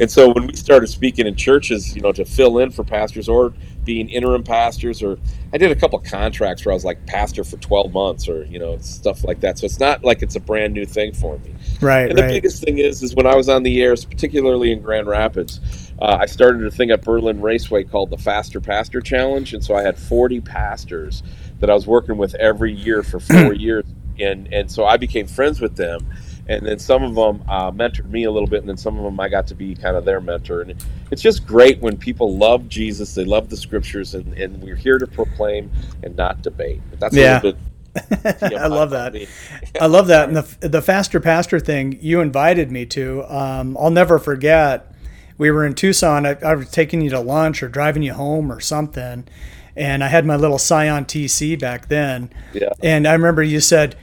[0.00, 3.28] And so when we started speaking in churches, you know, to fill in for pastors
[3.28, 3.52] or
[3.84, 5.18] being interim pastors or
[5.52, 8.44] I did a couple of contracts where I was like pastor for 12 months or
[8.44, 9.58] you know stuff like that.
[9.58, 11.54] So it's not like it's a brand new thing for me.
[11.80, 12.30] Right and the right.
[12.30, 15.60] biggest thing is is when I was on the air particularly in Grand Rapids
[16.02, 19.54] uh, I started a thing at Berlin Raceway called the Faster Pastor Challenge.
[19.54, 21.22] And so I had 40 pastors
[21.60, 23.84] that I was working with every year for four years.
[24.18, 26.04] And and so I became friends with them
[26.48, 29.04] and then some of them uh, mentored me a little bit, and then some of
[29.04, 30.62] them I got to be kind of their mentor.
[30.62, 34.76] And it's just great when people love Jesus, they love the scriptures, and, and we're
[34.76, 35.70] here to proclaim
[36.02, 36.80] and not debate.
[36.90, 37.40] But That's yeah.
[37.40, 37.60] a little bit.
[38.52, 39.14] I love that.
[39.80, 40.28] I love that.
[40.28, 44.88] And the the faster pastor thing you invited me to, um, I'll never forget.
[45.38, 46.26] We were in Tucson.
[46.26, 49.26] I, I was taking you to lunch or driving you home or something,
[49.76, 52.30] and I had my little Scion TC back then.
[52.52, 52.70] Yeah.
[52.82, 53.96] And I remember you said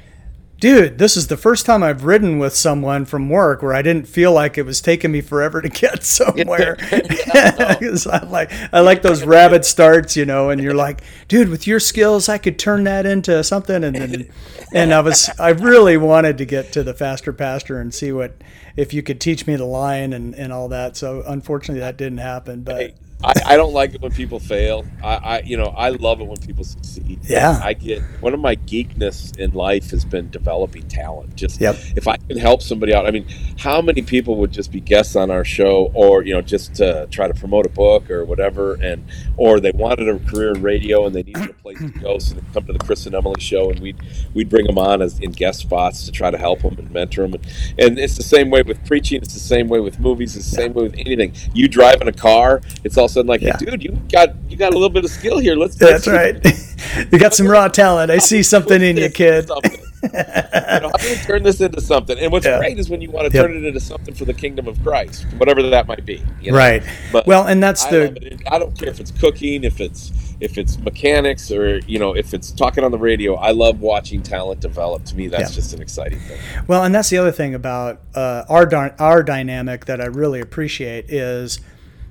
[0.59, 4.07] dude, this is the first time I've ridden with someone from work where I didn't
[4.07, 6.77] feel like it was taking me forever to get somewhere.
[7.29, 11.67] Because I like I like those rabbit starts, you know, and you're like, dude, with
[11.67, 13.83] your skills, I could turn that into something.
[13.83, 14.29] And then,
[14.73, 18.41] and I was, I really wanted to get to the faster pastor and see what
[18.75, 20.97] if you could teach me the line and and all that.
[20.97, 22.75] So unfortunately, that didn't happen, but.
[22.75, 24.85] Hey I, I, don't like it when people fail.
[25.03, 27.19] I, I, you know, I love it when people succeed.
[27.23, 27.59] Yeah.
[27.61, 31.35] I get one of my geekness in life has been developing talent.
[31.35, 31.75] Just yep.
[31.97, 33.05] if I can help somebody out.
[33.05, 36.41] I mean, how many people would just be guests on our show, or you know,
[36.41, 39.03] just to try to promote a book or whatever, and
[39.35, 42.35] or they wanted a career in radio and they needed a place to go, so
[42.35, 43.97] they come to the Chris and Emily show, and we'd
[44.33, 47.23] we'd bring them on as in guest spots to try to help them and mentor
[47.23, 47.33] them.
[47.33, 47.47] And,
[47.79, 49.21] and it's the same way with preaching.
[49.21, 50.37] It's the same way with movies.
[50.37, 51.33] It's the same way with anything.
[51.53, 52.61] You drive in a car.
[52.85, 53.57] It's all sudden like, yeah.
[53.59, 55.55] hey, dude, you got you got a little bit of skill here.
[55.55, 55.75] Let's.
[55.75, 56.43] That's right.
[57.11, 58.11] you got some raw talent.
[58.11, 59.49] I see something in you, kid.
[59.49, 62.17] you know, how do you turn this into something?
[62.17, 62.57] And what's yeah.
[62.57, 65.25] great is when you want to turn it into something for the kingdom of Christ,
[65.37, 66.23] whatever that might be.
[66.41, 66.57] You know?
[66.57, 66.83] Right.
[67.11, 68.39] But well, and that's I the.
[68.49, 72.33] I don't care if it's cooking, if it's if it's mechanics, or you know, if
[72.33, 73.35] it's talking on the radio.
[73.35, 75.03] I love watching talent develop.
[75.05, 75.55] To me, that's yeah.
[75.55, 76.39] just an exciting thing.
[76.67, 81.09] Well, and that's the other thing about uh, our our dynamic that I really appreciate
[81.09, 81.59] is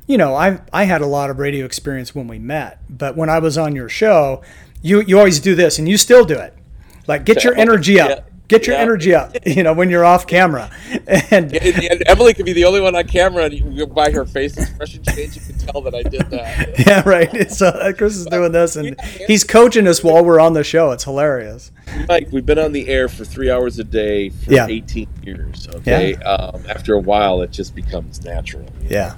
[0.09, 3.31] you know, I I had a lot of radio experience when we met, but when
[3.31, 4.43] I was on your show,
[4.83, 6.53] you you always do this, and you still do it.
[7.07, 8.25] Like get your energy up.
[8.49, 8.83] Get your Yeah.
[8.83, 10.71] energy up, you know, when you're off camera.
[11.07, 14.25] And And, and Emily could be the only one on camera, and you, by her
[14.25, 16.79] face expression change, you can tell that I did that.
[16.87, 17.51] yeah, right.
[17.59, 20.93] So uh, Chris is doing this, and he's coaching us while we're on the show.
[20.93, 21.71] It's hilarious.
[22.09, 24.67] Mike, we've been on the air for three hours a day for Yeah.
[24.67, 25.69] 18 years.
[25.75, 28.65] Okay, um, after a while, it just becomes natural.
[28.89, 29.13] Yeah.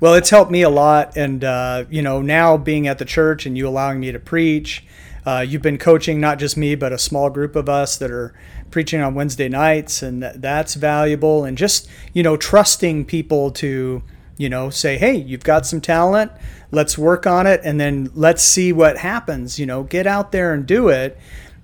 [0.00, 1.16] Well, it's helped me a lot.
[1.16, 4.84] And, uh, you know, now being at the church and you allowing me to preach,
[5.26, 8.34] uh, you've been coaching not just me, but a small group of us that are
[8.70, 10.02] preaching on Wednesday nights.
[10.02, 11.44] And that, that's valuable.
[11.44, 14.02] And just, you know, trusting people to,
[14.36, 16.32] you know, say, hey, you've got some talent.
[16.70, 17.60] Let's work on it.
[17.64, 19.58] And then let's see what happens.
[19.58, 21.16] You know, get out there and do it.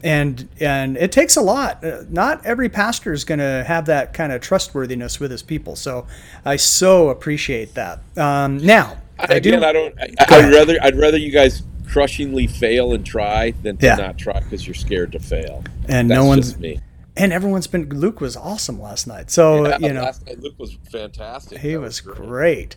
[0.03, 1.85] And and it takes a lot.
[1.85, 5.77] Uh, Not every pastor is going to have that kind of trustworthiness with his people.
[5.77, 6.07] So
[6.45, 8.01] I so appreciate that.
[8.17, 9.63] Um, now I do.
[9.63, 9.95] I don't.
[10.01, 13.97] I, I'd rather I'd rather you guys crushingly fail and try than to Yeah.
[13.97, 15.63] not try because you're scared to fail.
[15.89, 16.81] And That's no one's me.
[17.17, 17.89] and everyone's been.
[17.91, 19.31] Luke was awesome last night.
[19.31, 21.59] So Yeah, you know last night Luke was fantastic.
[21.59, 22.77] he That was great.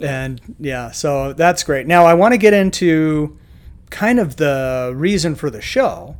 [0.00, 1.86] And yeah, so that's great.
[1.86, 3.38] Now I want to get into
[3.90, 6.16] kind of the reason for the show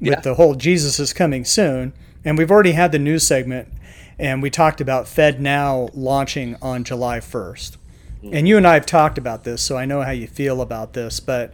[0.00, 0.20] with Yeah.
[0.20, 1.92] the whole Jesus is coming soon.
[2.24, 3.68] And we've already had the news segment
[4.18, 7.76] and we talked about FedNow launching on July 1st.
[8.32, 10.94] And you and I have talked about this, so I know how you feel about
[10.94, 11.52] this, but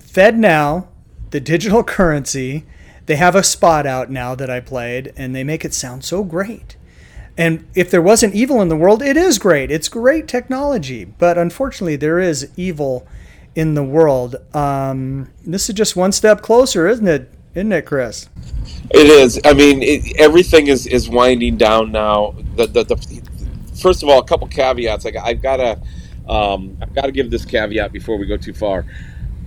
[0.00, 0.86] FedNow,
[1.30, 2.64] the digital currency,
[3.06, 6.22] they have a spot out now that I played and they make it sound so
[6.24, 6.76] great.
[7.38, 9.70] And if there wasn't evil in the world, it is great.
[9.70, 11.04] It's great technology.
[11.04, 13.06] But unfortunately, there is evil
[13.54, 14.36] in the world.
[14.54, 17.32] Um, this is just one step closer, isn't it?
[17.54, 18.28] Isn't it, Chris?
[18.90, 19.40] It is.
[19.44, 22.34] I mean, it, everything is, is winding down now.
[22.56, 22.96] The, the, the
[23.80, 25.06] first of all, a couple caveats.
[25.06, 28.54] I I've got to um, I've got to give this caveat before we go too
[28.54, 28.86] far.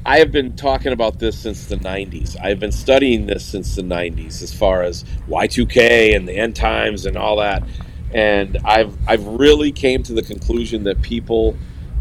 [0.06, 2.36] I have been talking about this since the 90s.
[2.42, 7.06] I've been studying this since the 90s as far as Y2K and the end times
[7.06, 7.64] and all that.
[8.14, 11.58] And I've I've really came to the conclusion that people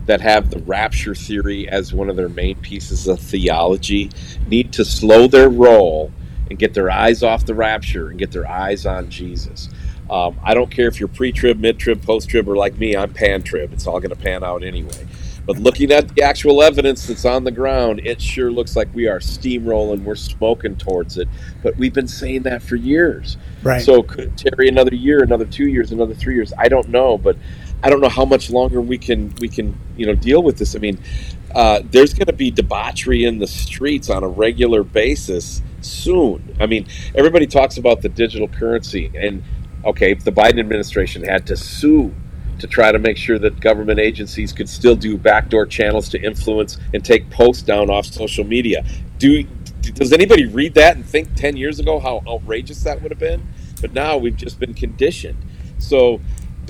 [0.07, 4.11] that have the rapture theory as one of their main pieces of theology
[4.48, 6.12] need to slow their roll
[6.48, 9.68] and get their eyes off the rapture and get their eyes on Jesus.
[10.11, 13.72] Um, I don't care if you're pre-trib, mid-trib, post-trib, or like me, I'm pan-trib.
[13.72, 15.07] It's all going to pan out anyway.
[15.46, 19.07] But looking at the actual evidence that's on the ground, it sure looks like we
[19.07, 20.03] are steamrolling.
[20.03, 21.28] We're smoking towards it.
[21.62, 23.36] But we've been saying that for years.
[23.62, 23.80] Right.
[23.80, 26.53] So could it tarry another year, another two years, another three years?
[26.59, 27.36] I don't know, but
[27.82, 30.76] I don't know how much longer we can we can you know deal with this.
[30.76, 30.98] I mean,
[31.54, 36.56] uh, there's going to be debauchery in the streets on a regular basis soon.
[36.60, 39.42] I mean, everybody talks about the digital currency, and
[39.84, 42.14] okay, the Biden administration had to sue
[42.58, 46.78] to try to make sure that government agencies could still do backdoor channels to influence
[46.92, 48.84] and take posts down off social media.
[49.18, 49.44] Do
[49.80, 53.42] does anybody read that and think 10 years ago how outrageous that would have been?
[53.80, 55.38] But now we've just been conditioned.
[55.78, 56.20] So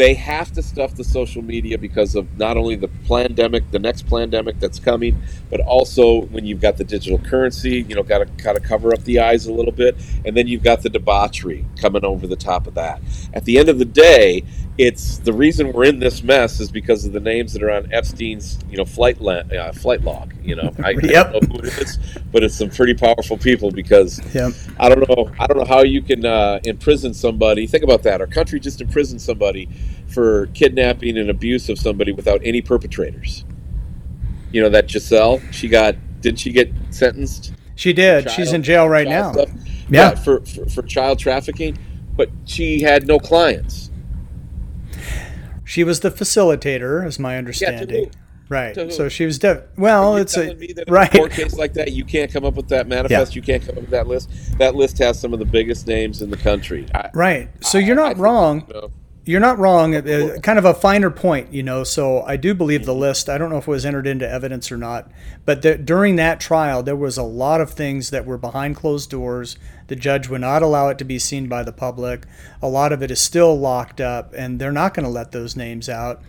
[0.00, 4.08] they have to stuff the social media because of not only the pandemic, the next
[4.08, 5.20] pandemic that's coming,
[5.50, 8.94] but also when you've got the digital currency, you know, got to kind of cover
[8.94, 9.94] up the eyes a little bit,
[10.24, 13.02] and then you've got the debauchery coming over the top of that.
[13.34, 14.42] At the end of the day,
[14.82, 17.92] it's the reason we're in this mess is because of the names that are on
[17.92, 20.32] Epstein's, you know, flight la- uh, flight log.
[20.42, 21.26] You know, I, Yep.
[21.26, 21.98] I don't know who it is,
[22.32, 24.54] but it's some pretty powerful people because Yep.
[24.78, 25.30] I don't know.
[25.38, 27.66] I don't know how you can uh, imprison somebody.
[27.66, 28.22] Think about that.
[28.22, 29.68] Our country just imprisoned somebody
[30.08, 33.44] for kidnapping and abuse of somebody without any perpetrators.
[34.52, 35.40] You know that Giselle.
[35.50, 35.96] She got.
[36.22, 37.52] Didn't she get sentenced?
[37.76, 38.24] She did.
[38.24, 39.32] Child- She's in jail right now.
[39.32, 39.50] stuff?
[39.90, 40.14] Yeah.
[40.14, 41.76] for, for for child trafficking,
[42.16, 43.89] but she had no clients.
[45.70, 48.06] She was the facilitator, is my understanding.
[48.06, 48.10] who?
[48.48, 48.74] Right.
[48.74, 48.90] To?
[48.90, 49.38] So she was.
[49.38, 51.14] De- well, it's a me that right.
[51.14, 53.36] a court case like that, you can't come up with that manifest.
[53.36, 54.58] You can't come up with that list.
[54.58, 56.88] That list has some of the biggest names in the country.
[56.92, 57.50] I, Right.
[57.64, 58.64] So you're not think, wrong.
[58.66, 58.90] you know,
[59.26, 59.94] You're not wrong.
[59.94, 61.84] Uh, kind of a finer point, you know.
[61.84, 63.28] So I do believe the list.
[63.28, 65.08] I don't know if it was entered into evidence or not,
[65.44, 69.08] but the, during that trial, there was a lot of things that were behind closed
[69.08, 69.56] doors.
[69.90, 72.24] The judge would not allow it to be seen by the public.
[72.62, 75.56] A lot of it is still locked up, and they're not going to let those
[75.56, 76.22] names out.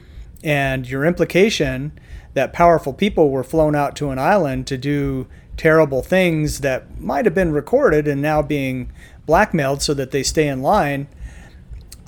[0.44, 1.92] And your implication
[2.34, 7.26] that powerful people were flown out to an island to do terrible things that might
[7.26, 8.92] have been recorded and now being
[9.28, 11.08] blackmailed so that they stay in line.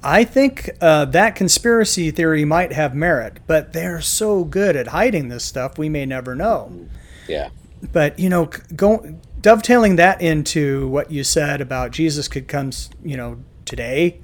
[0.04, 5.28] I think uh, that conspiracy theory might have merit, but they're so good at hiding
[5.28, 6.88] this stuff, we may never know.
[7.28, 7.49] yeah.
[7.91, 12.72] But you know, go, dovetailing that into what you said about Jesus could come,
[13.04, 14.20] you know, today,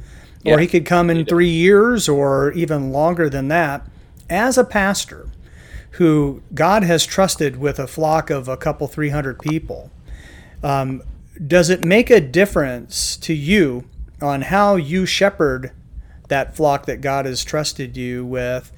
[0.46, 3.86] or he could come in three years, or even longer than that.
[4.30, 5.30] As a pastor,
[5.92, 9.92] who God has trusted with a flock of a couple, three hundred people,
[10.64, 11.04] um,
[11.46, 13.86] does it make a difference to you
[14.22, 15.72] on how you shepherd
[16.30, 18.72] that flock that God has trusted you with?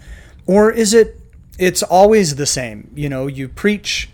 [0.48, 1.20] Or is it
[1.60, 2.90] it's always the same?
[2.96, 4.10] You know, you preach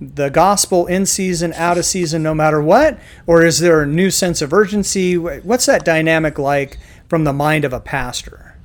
[0.00, 2.98] the gospel in season, out of season, no matter what?
[3.26, 5.18] Or is there a new sense of urgency?
[5.18, 6.78] What's that dynamic like
[7.08, 8.56] from the mind of a pastor?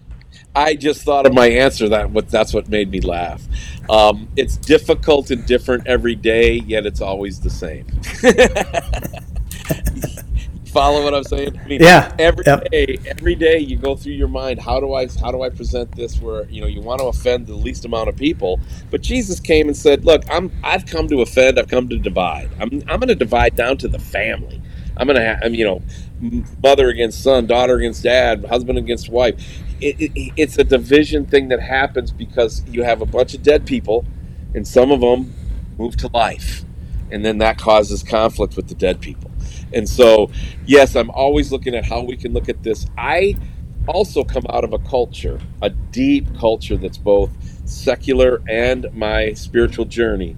[0.56, 1.90] I just thought of my answer.
[1.90, 3.44] That what that's what made me laugh.
[3.90, 7.86] Um, it's difficult and different every day, yet it's always the same.
[10.76, 11.58] Follow what I'm saying?
[11.58, 12.14] I mean, yeah.
[12.20, 12.70] Every yep.
[12.70, 15.90] day, every day you go through your mind, how do I how do I present
[15.96, 18.60] this where you know you want to offend the least amount of people?
[18.92, 21.58] But Jesus came and said, "Look, I'm I've come to offend.
[21.58, 22.50] I've come to divide.
[22.60, 24.62] I'm I'm going to divide down to the family.
[24.98, 25.82] I'm going to have I'm, you know
[26.62, 29.36] mother against son, daughter against dad, husband against wife.
[29.80, 33.66] It, it, it's a division thing that happens because you have a bunch of dead
[33.66, 34.06] people,
[34.54, 35.34] and some of them
[35.78, 36.66] move to life,
[37.12, 39.32] and then that causes conflict with the dead people.
[39.74, 40.32] And so,
[40.66, 42.86] yes, I'm always looking at how we can look at this.
[42.98, 43.36] I
[43.88, 47.32] also come out of a culture, a deep culture that's both
[47.68, 50.38] secular and my spiritual journey,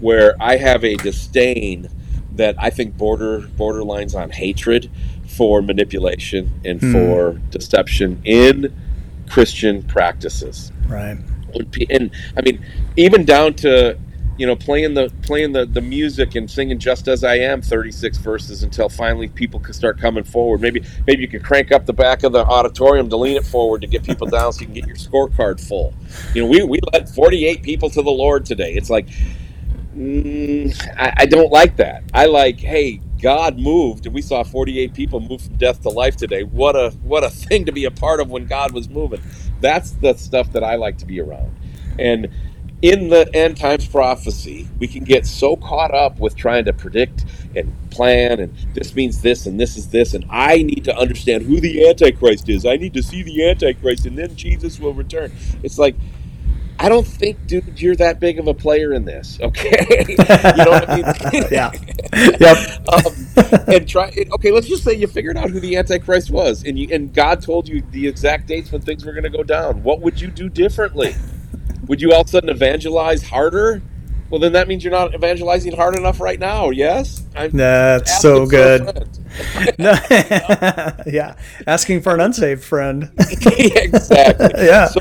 [0.00, 1.88] where I have a disdain
[2.32, 4.90] that I think border borderlines on hatred
[5.26, 6.92] for manipulation and hmm.
[6.92, 8.74] for deception in
[9.28, 10.72] Christian practices.
[10.88, 11.18] Right.
[11.88, 12.64] And I mean,
[12.96, 13.96] even down to
[14.38, 18.18] you know playing the playing the, the music and singing just as i am 36
[18.18, 21.92] verses until finally people can start coming forward maybe maybe you could crank up the
[21.92, 24.74] back of the auditorium to lean it forward to get people down so you can
[24.74, 25.94] get your scorecard full
[26.34, 29.08] you know we, we led 48 people to the lord today it's like
[29.96, 34.94] mm, I, I don't like that i like hey God moved, and we saw 48
[34.94, 36.42] people move from death to life today.
[36.44, 39.22] What a what a thing to be a part of when God was moving.
[39.60, 41.54] That's the stuff that I like to be around.
[41.98, 42.28] And
[42.84, 47.24] in the end times prophecy, we can get so caught up with trying to predict
[47.56, 51.44] and plan, and this means this, and this is this, and I need to understand
[51.44, 52.66] who the Antichrist is.
[52.66, 55.32] I need to see the Antichrist, and then Jesus will return.
[55.62, 55.96] It's like
[56.78, 59.38] I don't think, dude, you're that big of a player in this.
[59.54, 61.44] Okay, you know what I mean?
[61.50, 61.70] yeah.
[62.40, 62.88] Yep.
[62.88, 64.12] um, and try.
[64.34, 67.42] Okay, let's just say you figured out who the Antichrist was, and you and God
[67.42, 69.82] told you the exact dates when things were going to go down.
[69.82, 71.14] What would you do differently?
[71.86, 73.82] Would you all of a sudden evangelize harder?
[74.30, 76.70] Well, then that means you're not evangelizing hard enough right now.
[76.70, 79.08] Yes, I'm that's so good.
[79.78, 83.12] yeah, asking for an unsaved friend.
[83.18, 84.50] exactly.
[84.56, 84.86] yeah.
[84.86, 85.00] So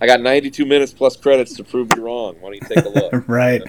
[0.00, 2.36] I got 92 minutes plus credits to prove you wrong.
[2.40, 3.24] Why don't you take a look?
[3.28, 3.62] right.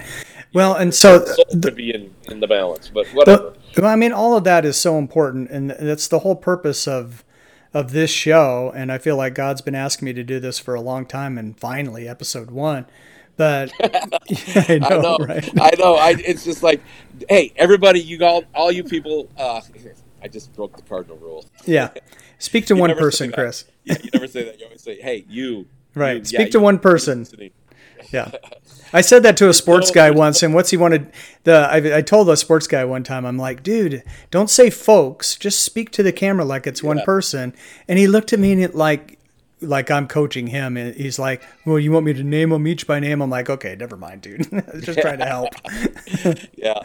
[0.52, 3.54] Well, and so the, be in, in the balance, but whatever.
[3.74, 6.88] The, well, I mean, all of that is so important, and that's the whole purpose
[6.88, 7.24] of
[7.74, 8.72] of this show.
[8.74, 11.36] And I feel like God's been asking me to do this for a long time,
[11.36, 12.86] and finally, episode one.
[13.36, 13.88] But yeah,
[14.68, 15.60] I, know, I know, right?
[15.60, 15.94] I know.
[15.94, 16.80] I, it's just like,
[17.28, 19.28] hey, everybody, you all, all you people.
[19.36, 19.60] Uh,
[20.26, 21.44] I just broke the cardinal rule.
[21.66, 21.90] Yeah.
[22.40, 23.64] Speak to one person, Chris.
[23.84, 24.58] Yeah, you never say that.
[24.58, 26.16] You always say, "Hey, you." Right.
[26.16, 27.24] You, Speak yeah, to you, one person.
[28.12, 28.30] Yeah.
[28.92, 31.10] I said that to a sports guy once, and what's he wanted?
[31.44, 35.36] The I, I told a sports guy one time, I'm like, dude, don't say folks,
[35.36, 37.54] just speak to the camera like it's one person.
[37.88, 39.18] And he looked at me and it, like,
[39.60, 42.86] like I'm coaching him, and he's like, "Well, you want me to name them each
[42.86, 44.42] by name?" I'm like, "Okay, never mind, dude.
[44.82, 45.48] just trying to help."
[46.56, 46.80] yeah,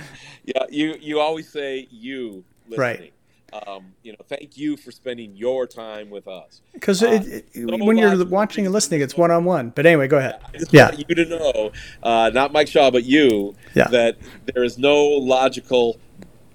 [0.45, 0.63] yeah.
[0.69, 2.79] You you always say you listening.
[2.79, 3.13] Right.
[3.53, 6.61] Um, you know, thank you for spending your time with us.
[6.73, 7.21] Because Uh,
[7.55, 9.71] when you're watching and listening, it's one on one.
[9.75, 10.35] But anyway, go ahead.
[10.53, 10.89] I just Yeah.
[10.91, 11.71] want you to know,
[12.01, 13.87] uh, not Mike Shaw, but you, Yeah.
[13.89, 14.15] that
[14.53, 15.97] there is no logical,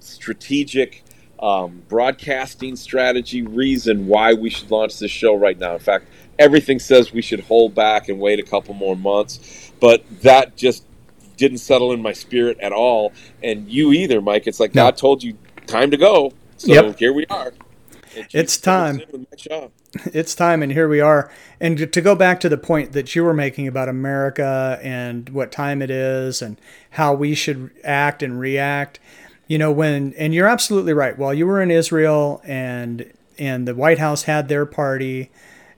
[0.01, 1.03] strategic,
[1.39, 5.75] um, broadcasting strategy reason why we should launch this show right now.
[5.75, 6.07] In fact,
[6.39, 10.85] everything says we should hold back and wait a couple more months, but that just
[11.37, 14.47] didn't settle in my spirit at all, and you either, Mike.
[14.47, 14.85] It's like No.
[14.85, 15.37] God told you
[15.67, 16.99] time to go, so Yep.
[16.99, 17.53] here we are.
[18.33, 18.99] It's time.
[19.01, 19.69] soon with Mike Shaw.
[20.13, 21.31] it's time and here we are
[21.61, 25.31] and to- to go back to the point that you were making about america and
[25.31, 28.99] what time it is and how we should act and react
[29.47, 33.75] you know when and you're absolutely right while you were in israel and and the
[33.75, 35.31] white house had their party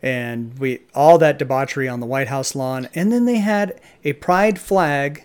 [0.03, 4.13] and we all that debauchery on the white house lawn and then they had a
[4.15, 5.25] pride flag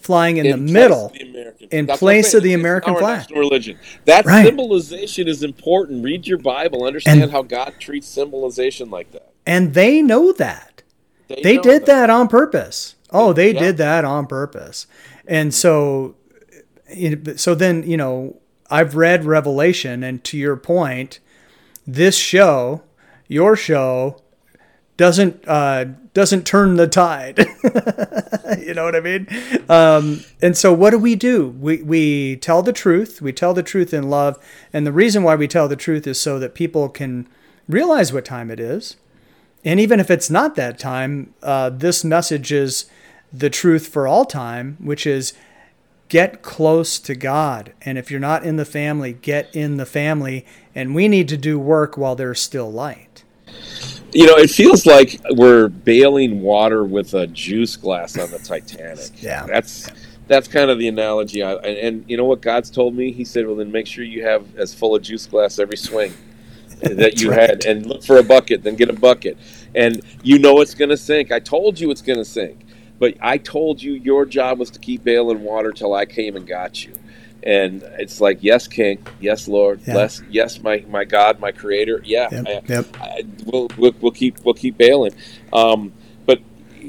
[0.00, 3.30] flying in, the middle the in That's place of the American flag.
[3.30, 3.78] religion.
[4.06, 4.44] That Right.
[4.46, 6.02] symbolization is important.
[6.04, 6.84] Read your Bible.
[6.84, 9.30] Understand And- how God treats symbolization like that.
[9.46, 10.82] and they know that
[11.42, 12.10] they know did that.
[12.10, 12.96] on purpose.
[13.12, 13.60] Oh, they Yeah.
[13.60, 14.86] did that on purpose.
[15.28, 16.14] And so,
[17.36, 18.36] so then you know,
[18.70, 21.18] I've read Revelation, and to your point,
[21.86, 22.82] this show,
[23.28, 24.20] your show,
[25.00, 27.38] doesn't uh, doesn't turn the tide.
[28.58, 29.26] you know what I mean?
[29.66, 31.48] Um, and so, what do we do?
[31.48, 33.22] We we tell the truth.
[33.22, 34.38] We tell the truth in love,
[34.74, 37.26] and the reason why we tell the truth is so that people can
[37.66, 38.98] realize what time it is.
[39.64, 42.84] And even if it's not that time, uh, this message is
[43.32, 45.32] the truth for all time, which is
[46.10, 47.72] get close to God.
[47.80, 50.44] And if you're not in the family, get in the family.
[50.74, 53.24] And we need to do work while there's still light.
[54.12, 59.22] You know, it feels like we're bailing water with a juice glass on the Titanic.
[59.22, 59.46] Yeah.
[59.46, 59.88] That's
[60.30, 61.42] that's kind of the analogy.
[61.42, 63.10] I, and, and you know what God's told me?
[63.10, 66.14] He said, "Well, then make sure you have as full a juice glass every swing
[66.82, 67.50] that you right.
[67.50, 68.62] had, and look for a bucket.
[68.62, 69.36] Then get a bucket,
[69.74, 71.32] and you know it's going to sink.
[71.32, 72.64] I told you it's going to sink,
[73.00, 76.46] but I told you your job was to keep bailing water till I came and
[76.46, 76.92] got you."
[77.42, 79.94] And it's like, yes, King, yes, Lord, Yeah.
[79.94, 82.86] yes, yes, my my God, my Creator, yeah, Yep, I- yep.
[83.00, 85.14] I, we'll, we'll we'll keep we'll keep bailing.
[85.52, 85.92] Um,
[86.26, 86.40] but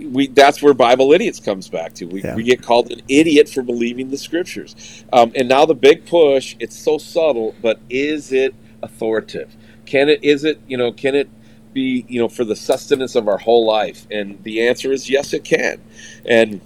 [0.08, 2.06] we that's where Bible idiots comes back to.
[2.06, 2.36] We, Yeah.
[2.36, 4.76] we get called an idiot for believing the scriptures.
[5.14, 6.56] Um, and now the big push.
[6.60, 9.56] It's so subtle, but is it authoritative?
[9.86, 10.24] Can it?
[10.24, 10.60] Is it?
[10.68, 10.91] You know?
[10.91, 11.30] Can it?
[11.74, 15.34] Be you know for the sustenance of our whole life, and the answer is yes,
[15.34, 15.80] it can.
[16.26, 16.60] And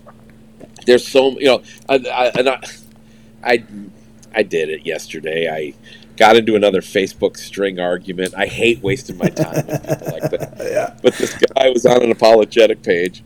[0.88, 2.60] there's so you know, I, I, and I,
[3.46, 3.66] I,
[4.36, 5.50] I did it yesterday.
[5.50, 5.76] I
[6.18, 8.36] got into another Facebook string argument.
[8.38, 10.58] I hate wasting my time with people like that.
[10.62, 10.96] Yeah.
[11.04, 13.24] But this guy was on an apologetic page,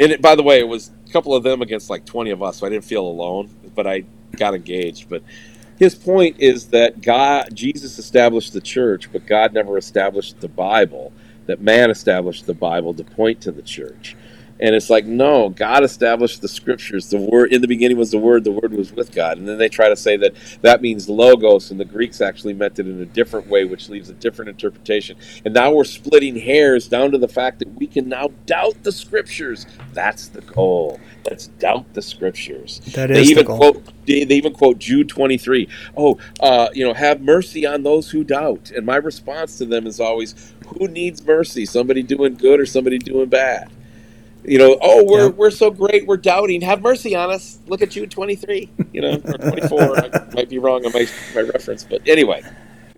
[0.00, 2.42] and it, by the way, it was a couple of them against like twenty of
[2.42, 3.50] us, so I didn't feel alone.
[3.74, 4.04] But I
[4.36, 5.08] got engaged.
[5.08, 5.22] But
[5.78, 11.12] his point is that God, Jesus established the church, but God never established the Bible.
[11.46, 14.16] That man established the Bible to point to the church.
[14.62, 17.10] And it's like, no, God established the scriptures.
[17.10, 19.36] The word in the beginning was the word, the word was with God.
[19.36, 22.78] And then they try to say that that means logos, and the Greeks actually meant
[22.78, 25.16] it in a different way, which leaves a different interpretation.
[25.44, 28.92] And now we're splitting hairs down to the fact that we can now doubt the
[28.92, 29.66] scriptures.
[29.94, 31.00] That's the goal.
[31.28, 32.80] Let's doubt the scriptures.
[32.94, 33.56] That they is the even goal.
[33.56, 35.68] quote they, they even quote Jude 23.
[35.96, 38.70] Oh, uh, you know, have mercy on those who doubt.
[38.70, 41.66] And my response to them is always, who needs mercy?
[41.66, 43.72] Somebody doing good or somebody doing bad?
[44.44, 45.28] You know, oh, we're, Yeah.
[45.28, 46.60] we're so great, we're doubting.
[46.62, 47.58] Have mercy on us.
[47.66, 50.14] Look at Jude 23, you know, or 24.
[50.14, 52.42] I might be wrong on my, my reference, but anyway.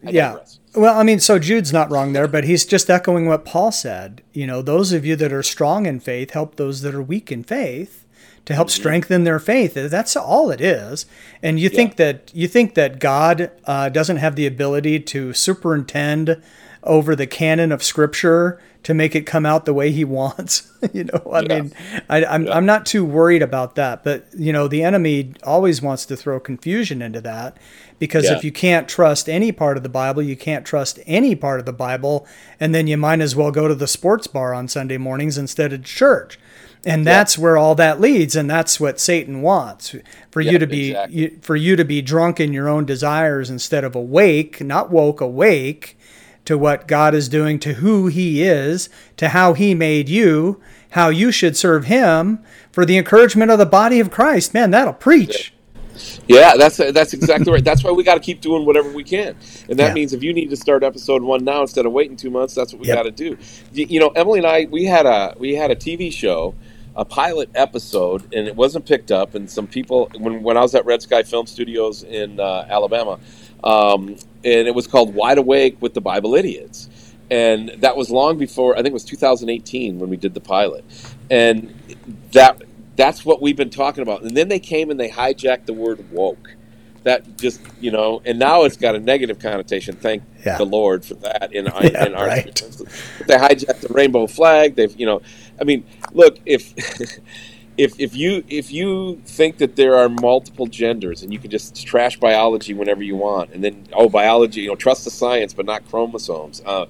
[0.07, 0.29] I yeah.
[0.31, 0.59] digress.
[0.75, 4.23] Well, I mean, so Jude's not wrong there, but he's just echoing what Paul said.
[4.33, 7.31] You know, those of you that are strong in faith help those that are weak
[7.31, 8.05] in faith
[8.47, 9.75] to help strengthen their faith.
[9.75, 11.07] That's all it is.
[11.43, 16.43] And you think that you think that God uh, doesn't have the ability to superintend
[16.85, 20.71] over the canon of Scripture to make it come out the way He wants.
[20.93, 21.61] you know, I Yeah.
[21.63, 21.73] mean,
[22.09, 24.05] I, I'm I'm not too worried about that.
[24.05, 27.57] But you know, the enemy always wants to throw confusion into that
[27.99, 28.37] because Yeah.
[28.37, 31.67] if you can't trust any part of the Bible, you can't trust any part of
[31.67, 32.27] the Bible,
[32.61, 35.73] and then you might as well go to the sports bar on Sunday mornings instead
[35.73, 36.39] of church.
[36.87, 39.95] And that's where all that leads, and that's what Satan wants
[40.31, 41.17] for you to be exactly.
[41.17, 45.23] you, for you to be drunk in your own desires instead of awake, not woke,
[45.23, 45.97] awake
[46.45, 51.09] to what God is doing, to who He is, to how He made you, how
[51.09, 52.39] you should serve Him
[52.71, 54.55] for the encouragement of the body of Christ.
[54.55, 55.53] Man, that'll preach.
[56.27, 57.65] Yeah, that's that's exactly right.
[57.65, 59.37] That's why we got to keep doing whatever we can,
[59.69, 59.95] and that Yeah.
[59.95, 62.73] means if you need to start episode one now instead of waiting two months, that's
[62.73, 62.97] what we Yep.
[62.97, 63.39] got to do.
[63.73, 66.55] You, you know, Emily and I, we had a we had a TV show,
[66.97, 69.37] a pilot episode, and it wasn't picked up.
[69.37, 73.21] And some people, when when I was at Red Sky Film Studios in uh, Alabama,
[73.65, 74.11] um,
[74.45, 76.91] and it was called Wide Awake with the Bible Idiots,
[77.31, 80.85] and that was long before I think it was 2018 when we did the pilot,
[81.31, 81.75] and
[82.33, 82.63] that
[82.97, 84.23] that's what we've been talking about.
[84.23, 86.57] And then they came and they hijacked the word woke.
[87.05, 89.97] That just you know, and now it's got a negative connotation.
[89.97, 90.59] Thank Yeah.
[90.59, 91.53] the Lord for that.
[91.55, 92.63] In, our Yeah, in our right.
[93.27, 94.77] they hijacked the rainbow flag.
[94.77, 95.23] They've you know,
[95.61, 96.75] I mean, look if.
[97.79, 101.87] If, if you if you think that there are multiple genders and you can just
[101.87, 105.67] trash biology whenever you want and then oh biology you know trust the science but
[105.67, 106.87] not chromosomes uh,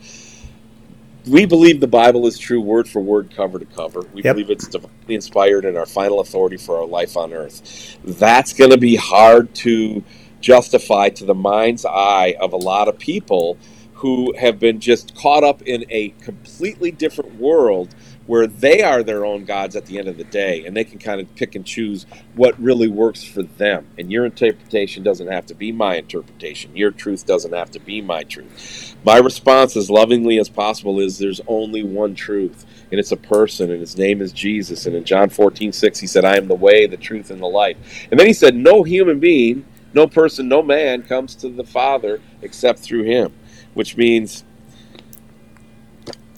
[1.29, 4.03] we believe the Bible is true word for word, cover to cover.
[4.13, 4.33] We Yep.
[4.35, 7.99] believe it's divinely inspired and our final authority for our life on earth.
[8.05, 10.05] That's going to be hard to
[10.41, 13.59] justify to the mind's eye of a lot of people
[13.95, 17.95] who have been just caught up in a completely different world
[18.27, 20.99] where they are their own gods at the end of the day and they can
[20.99, 23.87] kind of pick and choose what really works for them.
[23.99, 26.77] And your interpretation doesn't have to be my interpretation.
[26.77, 28.97] Your truth doesn't have to be my truth.
[29.05, 33.71] My response, as lovingly as possible, is there's only one truth, and it's a person,
[33.71, 34.87] and his name is Jesus.
[34.87, 37.47] And in John 14, 6, he said, I am the way, the truth, and the
[37.47, 37.77] life.
[38.11, 42.21] And then he said, No human being, no person, no man comes to the Father
[42.43, 43.33] except through him,
[43.75, 44.45] which means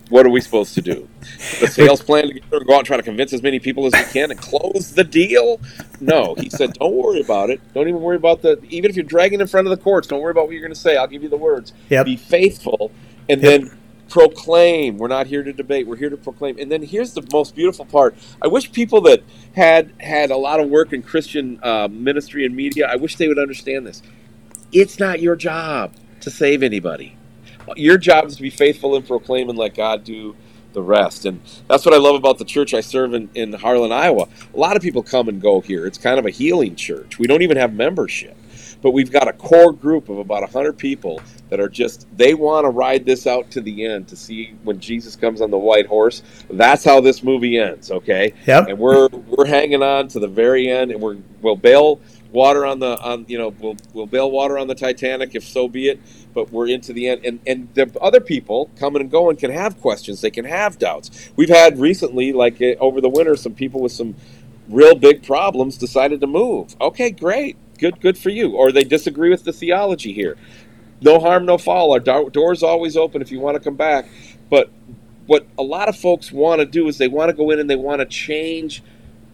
[0.08, 1.08] what are we supposed to do?
[1.60, 4.04] The sales plan together go out and try to convince as many people as we
[4.12, 5.60] can and close the deal?
[6.00, 7.60] No, he said, don't worry about it.
[7.72, 8.60] Don't even worry about the.
[8.68, 10.74] Even if you're dragging in front of the courts, don't worry about what you're going
[10.74, 10.96] to say.
[10.96, 11.72] I'll give you the words.
[11.88, 12.04] Yep.
[12.06, 12.92] Be faithful,
[13.28, 13.60] and Yep.
[13.60, 13.78] then
[14.08, 14.98] proclaim.
[14.98, 15.86] We're not here to debate.
[15.86, 16.58] We're here to proclaim.
[16.58, 18.14] And then here's the most beautiful part.
[18.42, 19.22] I wish people that
[19.54, 22.88] had had a lot of work in Christian uh, ministry and media.
[22.90, 24.02] I wish they would understand this.
[24.72, 27.15] It's not your job to save anybody
[27.76, 30.36] your job is to be faithful and proclaim and let God do
[30.72, 31.24] the rest.
[31.24, 34.28] And that's what I love about the church I serve in, in Harlan, Iowa.
[34.54, 35.86] A lot of people come and go here.
[35.86, 37.18] It's kind of a healing church.
[37.18, 38.36] We don't even have membership.
[38.82, 42.64] But we've got a core group of about 100 people that are just, they want
[42.64, 45.86] to ride this out to the end to see when Jesus comes on the white
[45.86, 46.22] horse.
[46.50, 48.34] That's how this movie ends, okay?
[48.46, 48.68] Yep.
[48.68, 52.00] And we're we're hanging on to the very end, and we're we'll bail
[52.36, 55.68] water on the on you know we'll we'll bail water on the Titanic if so
[55.68, 56.00] be it.
[56.34, 59.80] But we're into the end, and and the other people coming and going can have
[59.80, 61.30] questions, they can have doubts.
[61.34, 64.14] We've had recently, like uh, over the winter, some people with some
[64.68, 66.76] real big problems decided to move.
[66.78, 68.54] Okay, great, good good for you.
[68.54, 70.36] Or they disagree with the theology here.
[71.00, 71.92] No harm, no foul.
[71.92, 74.06] Our do- door's always open if you want to come back.
[74.50, 74.70] But
[75.26, 77.68] what a lot of folks want to do is they want to go in and
[77.68, 78.82] they want to change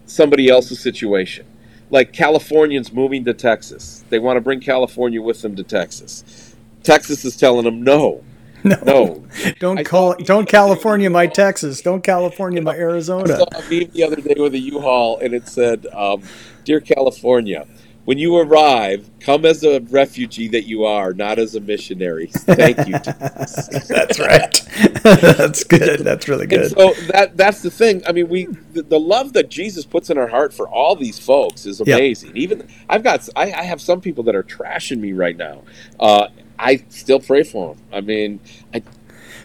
[0.06, 1.46] somebody else's situation.
[1.92, 4.04] Like Californians moving to Texas.
[4.08, 6.56] They want to bring California with them to Texas.
[6.82, 8.24] Texas is telling them no.
[8.64, 8.76] No.
[8.86, 9.24] No.
[9.58, 11.80] Don't I call saw- don't California my Texas.
[11.82, 13.24] Don't California my Arizona.
[13.34, 16.22] I saw a meme the other day with a U-Haul, and it said, um,
[16.64, 17.66] "Dear California,
[18.04, 22.34] when you arrive, come as a refugee that you are, not as a missionary.
[22.54, 23.00] Thank you."
[23.88, 24.60] That's right.
[25.04, 26.00] That's good.
[26.00, 26.66] That's really And good.
[26.66, 28.02] so that that's the thing.
[28.08, 31.18] I mean, we the, the love that Jesus puts in our heart for all these
[31.18, 31.92] folks is Yep.
[31.92, 32.36] amazing.
[32.36, 35.64] Even I've got I, I have some people that are trashing me right now.
[36.00, 36.28] Uh,
[36.58, 37.84] I still pray for them.
[37.92, 38.40] I mean,
[38.74, 38.82] I,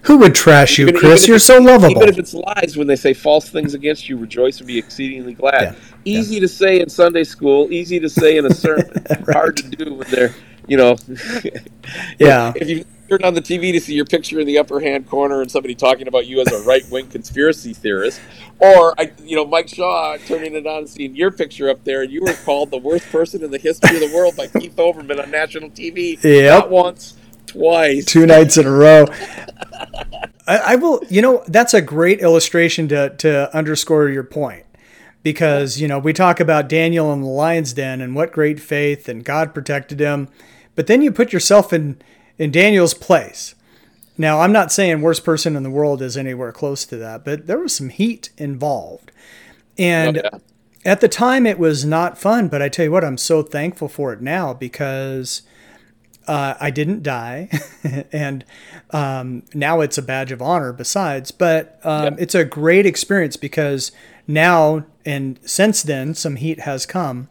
[0.07, 1.23] Who would trash you, even- Chris?
[1.23, 1.91] even You're so lovable.
[1.97, 5.33] Even if it's lies, when they say false things against you, rejoice and be exceedingly
[5.33, 5.61] glad.
[5.61, 5.75] Yeah.
[6.05, 8.89] Easy to say in Sunday school, easy to say in a sermon,
[9.33, 10.33] hard to do when they're,
[10.67, 10.95] you know,
[12.19, 12.53] Yeah.
[12.55, 15.41] If you turn on the TV to see your picture in the upper hand corner
[15.41, 18.21] and somebody talking about you as a right wing conspiracy theorist,
[18.59, 22.03] or I, you know, Mike Shaw turning it on and seeing your picture up there,
[22.03, 24.75] and you were called the worst person in the history of the world by Keith
[24.77, 26.21] Olbermann on national TV.
[26.23, 26.59] Yep.
[26.63, 27.15] Not once,
[27.47, 28.05] twice.
[28.05, 29.05] two nights in a row.
[30.47, 34.65] I, I will, you know, that's a great illustration to to underscore your point,
[35.23, 39.09] because you know we talk about Daniel in the lion's den and what great faith
[39.09, 40.29] and God protected him,
[40.75, 42.01] but then you put yourself in
[42.37, 43.55] in Daniel's place.
[44.19, 47.45] Now, I'm not saying worst person in the world is anywhere close to that, but
[47.45, 49.11] there was some heat involved,
[49.77, 50.39] and Oh, yeah.
[50.91, 52.47] at the time it was not fun.
[52.47, 55.43] But I tell you what, I'm so thankful for it now because
[56.27, 57.49] uh, I didn't die,
[58.11, 58.43] and
[58.91, 60.73] um, now it's a badge of honor.
[60.73, 63.91] Besides, but um, it's a great experience because
[64.27, 67.29] now and since then some heat has come,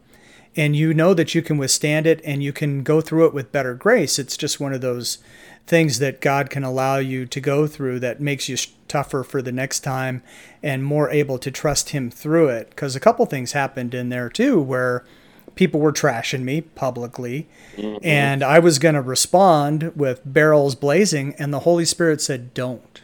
[0.56, 3.52] and you know that you can withstand it and you can go through it with
[3.52, 4.18] better grace.
[4.18, 5.18] It's just one of those
[5.66, 8.56] things that God can allow you to go through that makes you
[8.88, 10.22] tougher for the next time
[10.62, 12.70] and more able to trust Him through it.
[12.70, 15.04] Because a couple things happened in there too where
[15.56, 17.96] people were trashing me publicly mm-hmm.
[18.02, 23.02] and I was going to respond with barrels blazing, and the Holy Spirit said, Don't.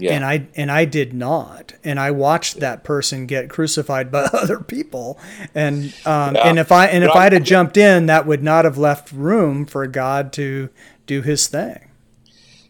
[0.00, 0.12] Yeah.
[0.12, 4.60] And I and I did not, and I watched that person get crucified by other
[4.60, 5.18] people,
[5.56, 6.48] and um, yeah.
[6.48, 9.66] and if I and if I'd have jumped in, that would not have left room
[9.66, 10.68] for God to
[11.08, 11.87] do His thing.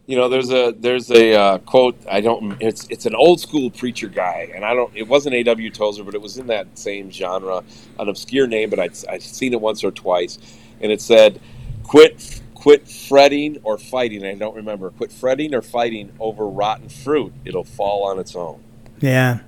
[0.09, 1.95] You know, there's a there's a uh, quote.
[2.11, 2.57] I don't.
[2.61, 4.91] It's it's an old school preacher guy, and I don't.
[4.97, 5.71] It wasn't A.W.
[5.71, 7.63] Tozer, but it was in that same genre,
[7.99, 10.39] an obscure name, but I'd I'd seen it once or twice,
[10.81, 11.39] and it said,
[11.83, 14.25] "Quit quit fretting or fighting.
[14.25, 14.89] I don't remember.
[14.91, 17.35] Quit fretting or fighting over rotten fruit.
[17.45, 18.63] It'll fall on its own.
[19.01, 19.41] Yeah.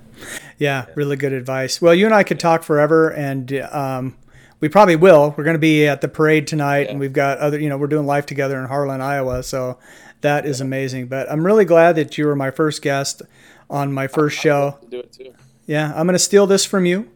[0.59, 0.85] Yeah.
[0.95, 1.81] Really good advice.
[1.81, 4.15] Well, you and I could talk forever and, um,
[4.61, 5.33] we probably will.
[5.35, 6.91] We're going to be at the parade tonight, yeah.
[6.91, 7.59] and we've got other.
[7.59, 9.41] You know, we're doing life together in Harlan, Iowa.
[9.41, 9.79] So
[10.21, 11.07] that is amazing.
[11.07, 13.21] But I'm really glad that you were my first guest
[13.69, 14.77] on my first show.
[14.89, 15.33] do it too.
[15.65, 17.09] Yeah, I'm going to steal this from you.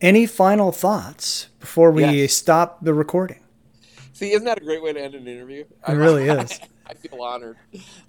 [0.00, 2.32] Any final thoughts before we yes.
[2.34, 3.40] stop the recording?
[4.12, 5.60] See, isn't that a great way to end an interview?
[5.62, 6.60] It I, really I, is.
[6.86, 7.56] I, feel honored.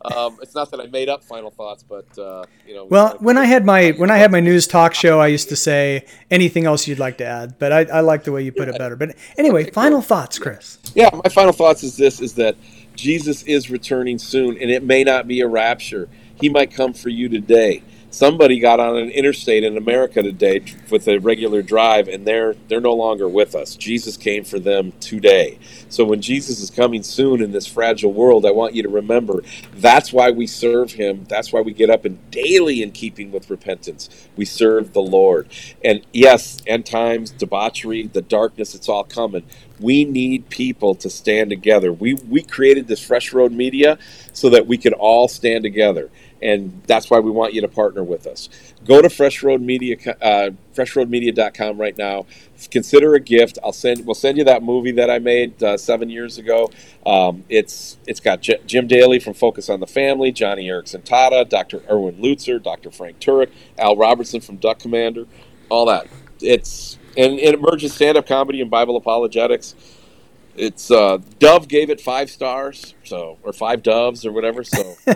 [0.03, 2.85] Um, it's not that I made up final thoughts, but uh, you know.
[2.85, 5.55] Well, when I had my when I had my news talk show, I used to
[5.55, 8.67] say anything else you'd like to add, but I, I like the way you put
[8.67, 8.75] yeah.
[8.75, 8.95] it better.
[8.95, 10.07] But anyway, okay, final cool.
[10.07, 10.77] thoughts, Chris.
[10.93, 12.55] Yeah, my final thoughts is this: is that
[12.95, 16.07] Jesus is returning soon, and it may not be a rapture.
[16.39, 17.83] He might come for you today
[18.15, 22.79] somebody got on an interstate in America today with a regular drive, and they're they're
[22.79, 23.75] no longer with us.
[23.75, 25.59] Jesus came for them today.
[25.89, 29.41] So when Jesus is coming soon in this fragile world, I want you to remember
[29.73, 31.25] that's why we serve Him.
[31.27, 34.09] That's why we get up and daily in keeping with repentance.
[34.37, 35.49] We serve the Lord.
[35.83, 39.43] And yes, end times, debauchery, the darkness, it's all coming.
[39.79, 41.91] We need people to stand together.
[41.91, 43.99] We we created this Fresh Road Media
[44.31, 46.09] so that we could all stand together
[46.41, 48.49] and that's why we want you to partner with us.
[48.85, 52.25] Go to Fresh Road Media, uh, freshroadmedia.com right now.
[52.71, 53.57] Consider a gift.
[53.63, 54.05] I'll send.
[54.05, 56.69] We'll send you that movie that I made uh, seven years ago.
[57.05, 61.47] Um, it's it's got J- Jim Daly from Focus on the Family, Joni Eareckson Tada,
[61.47, 61.81] Dr.
[61.89, 62.91] Erwin Lutzer, Dr.
[62.91, 65.25] Frank Turek, Al Robertson from Duck Commander,
[65.69, 66.07] all that.
[66.41, 69.75] It's and it emerges stand-up comedy and Bible apologetics
[70.57, 74.63] it's uh, Dove gave it five stars, so or five doves or whatever.
[74.63, 74.95] So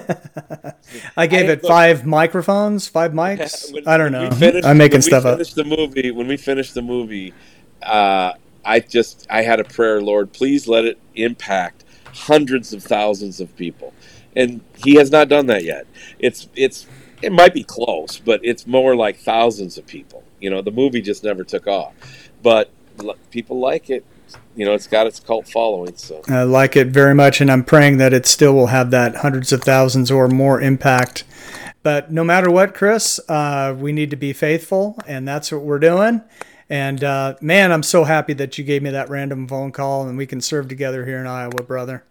[1.18, 3.74] I gave I, it look, five microphones, five mics.
[3.74, 4.30] when, I don't know.
[4.40, 5.40] Finished, I'm making stuff up.
[5.40, 7.34] The movie when we finished the movie,
[7.82, 8.34] uh,
[8.66, 11.84] I just I had a prayer, Lord, please let it impact
[12.14, 13.94] hundreds of thousands of people,
[14.36, 15.88] and He has not done that yet.
[16.20, 16.86] It's it's
[17.22, 20.24] it might be close, but it's more like thousands of people.
[20.40, 21.94] You know, the movie just never took off,
[22.42, 22.70] but
[23.32, 24.04] people like it
[24.56, 25.96] you know, it's got its cult following.
[25.96, 29.18] So I like it very much, and I'm praying that it still will have that
[29.18, 31.24] hundreds of thousands or more impact.
[31.82, 35.80] But no matter what, Chris, uh, we need to be faithful, and that's what we're
[35.80, 36.22] doing.
[36.70, 40.18] And uh, man, I'm so happy that you gave me that random phone call, and
[40.18, 42.04] we can serve together here in Iowa, brother.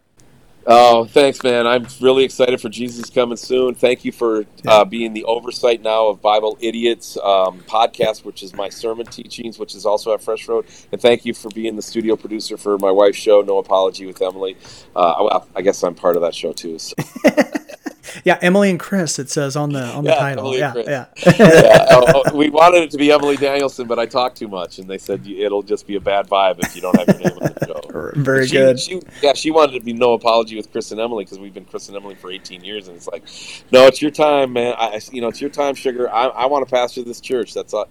[0.71, 1.66] Oh, thanks, man.
[1.66, 3.75] I'm really excited for Jesus coming soon.
[3.75, 8.53] Thank you for uh, being the oversight now of Bible Idiots um, podcast, which is
[8.53, 10.66] my sermon teachings, which is also at Fresh Road.
[10.93, 14.21] And thank you for being the studio producer for my wife's show, No Apology with
[14.21, 14.59] Emily.
[14.95, 16.79] Uh, well, I guess I'm part of that show too.
[16.79, 16.95] So.
[18.24, 19.18] Yeah, Emily and Chris.
[19.18, 20.57] It says on the on the yeah, title.
[20.57, 21.07] yeah, yeah.
[21.38, 21.86] yeah.
[21.90, 24.88] Oh, oh, we wanted it to be Emily Danielson, but I talk too much, and
[24.88, 27.53] they said it'll just be a bad vibe if you don't have your name on
[27.53, 28.12] the show.
[28.20, 28.80] Very she, good.
[28.80, 31.64] She, yeah, she wanted to be no apology with Chris and Emily because we've been
[31.64, 33.24] Chris and Emily for 18 years, and it's like,
[33.72, 34.74] no, it's your time, man.
[34.78, 36.11] I, you know, it's your time, sugar.
[36.11, 37.55] I, I want to pastor this church.
[37.55, 37.88] That's all.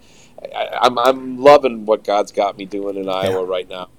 [0.56, 3.50] I, I'm I'm loving what God's got me doing in Iowa yeah.
[3.50, 3.90] right now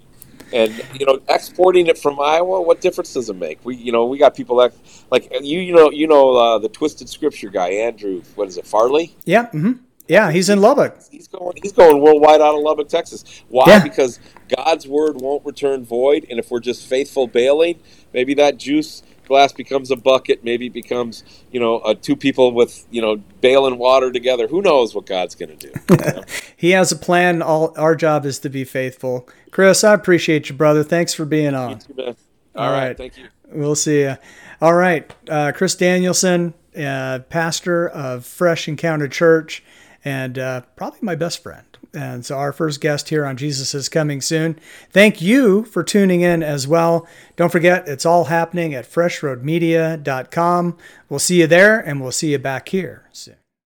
[0.53, 3.65] and you know exporting it from Iowa, what difference does it make?
[3.65, 4.73] We you know we got people that
[5.11, 8.67] like you you know you know uh, the twisted scripture guy Andrew what is it
[8.67, 9.15] Farley?
[9.25, 9.73] Yeah, mm-hmm.
[10.07, 10.97] yeah, he's in Lubbock.
[11.11, 13.25] He's going he's going worldwide out of Lubbock, Texas.
[13.49, 13.65] Why?
[13.67, 13.83] Yeah.
[13.83, 17.81] Because God's word won't return void, and if we're just faithful bailing,
[18.13, 20.43] maybe that juice glass becomes a bucket.
[20.43, 21.23] Maybe becomes,
[21.53, 24.49] you know, uh, two people with, you know, bailing water together.
[24.49, 25.81] Who knows what God's going to do?
[25.91, 26.25] You know?
[26.57, 27.43] he has a plan.
[27.43, 29.29] All our job is to be faithful.
[29.53, 30.83] Chris, I appreciate you, brother.
[30.83, 31.79] Thanks for being on.
[31.79, 32.15] Too, All,
[32.57, 32.89] All right.
[32.89, 32.97] right.
[32.97, 33.29] Thank you.
[33.51, 34.17] We'll see you.
[34.61, 35.11] All right.
[35.29, 39.63] Uh, Chris Danielson, uh, pastor of Fresh Encounter Church,
[40.05, 41.65] and uh, probably my best friend.
[41.95, 44.59] And so, our first guest here on Jesus is Coming Soon.
[44.91, 47.07] Thank you for tuning in as well.
[47.37, 50.77] Don't forget, it's all happening at freshroadmedia.com.
[51.09, 53.37] We'll see you there, and we'll see you back here soon.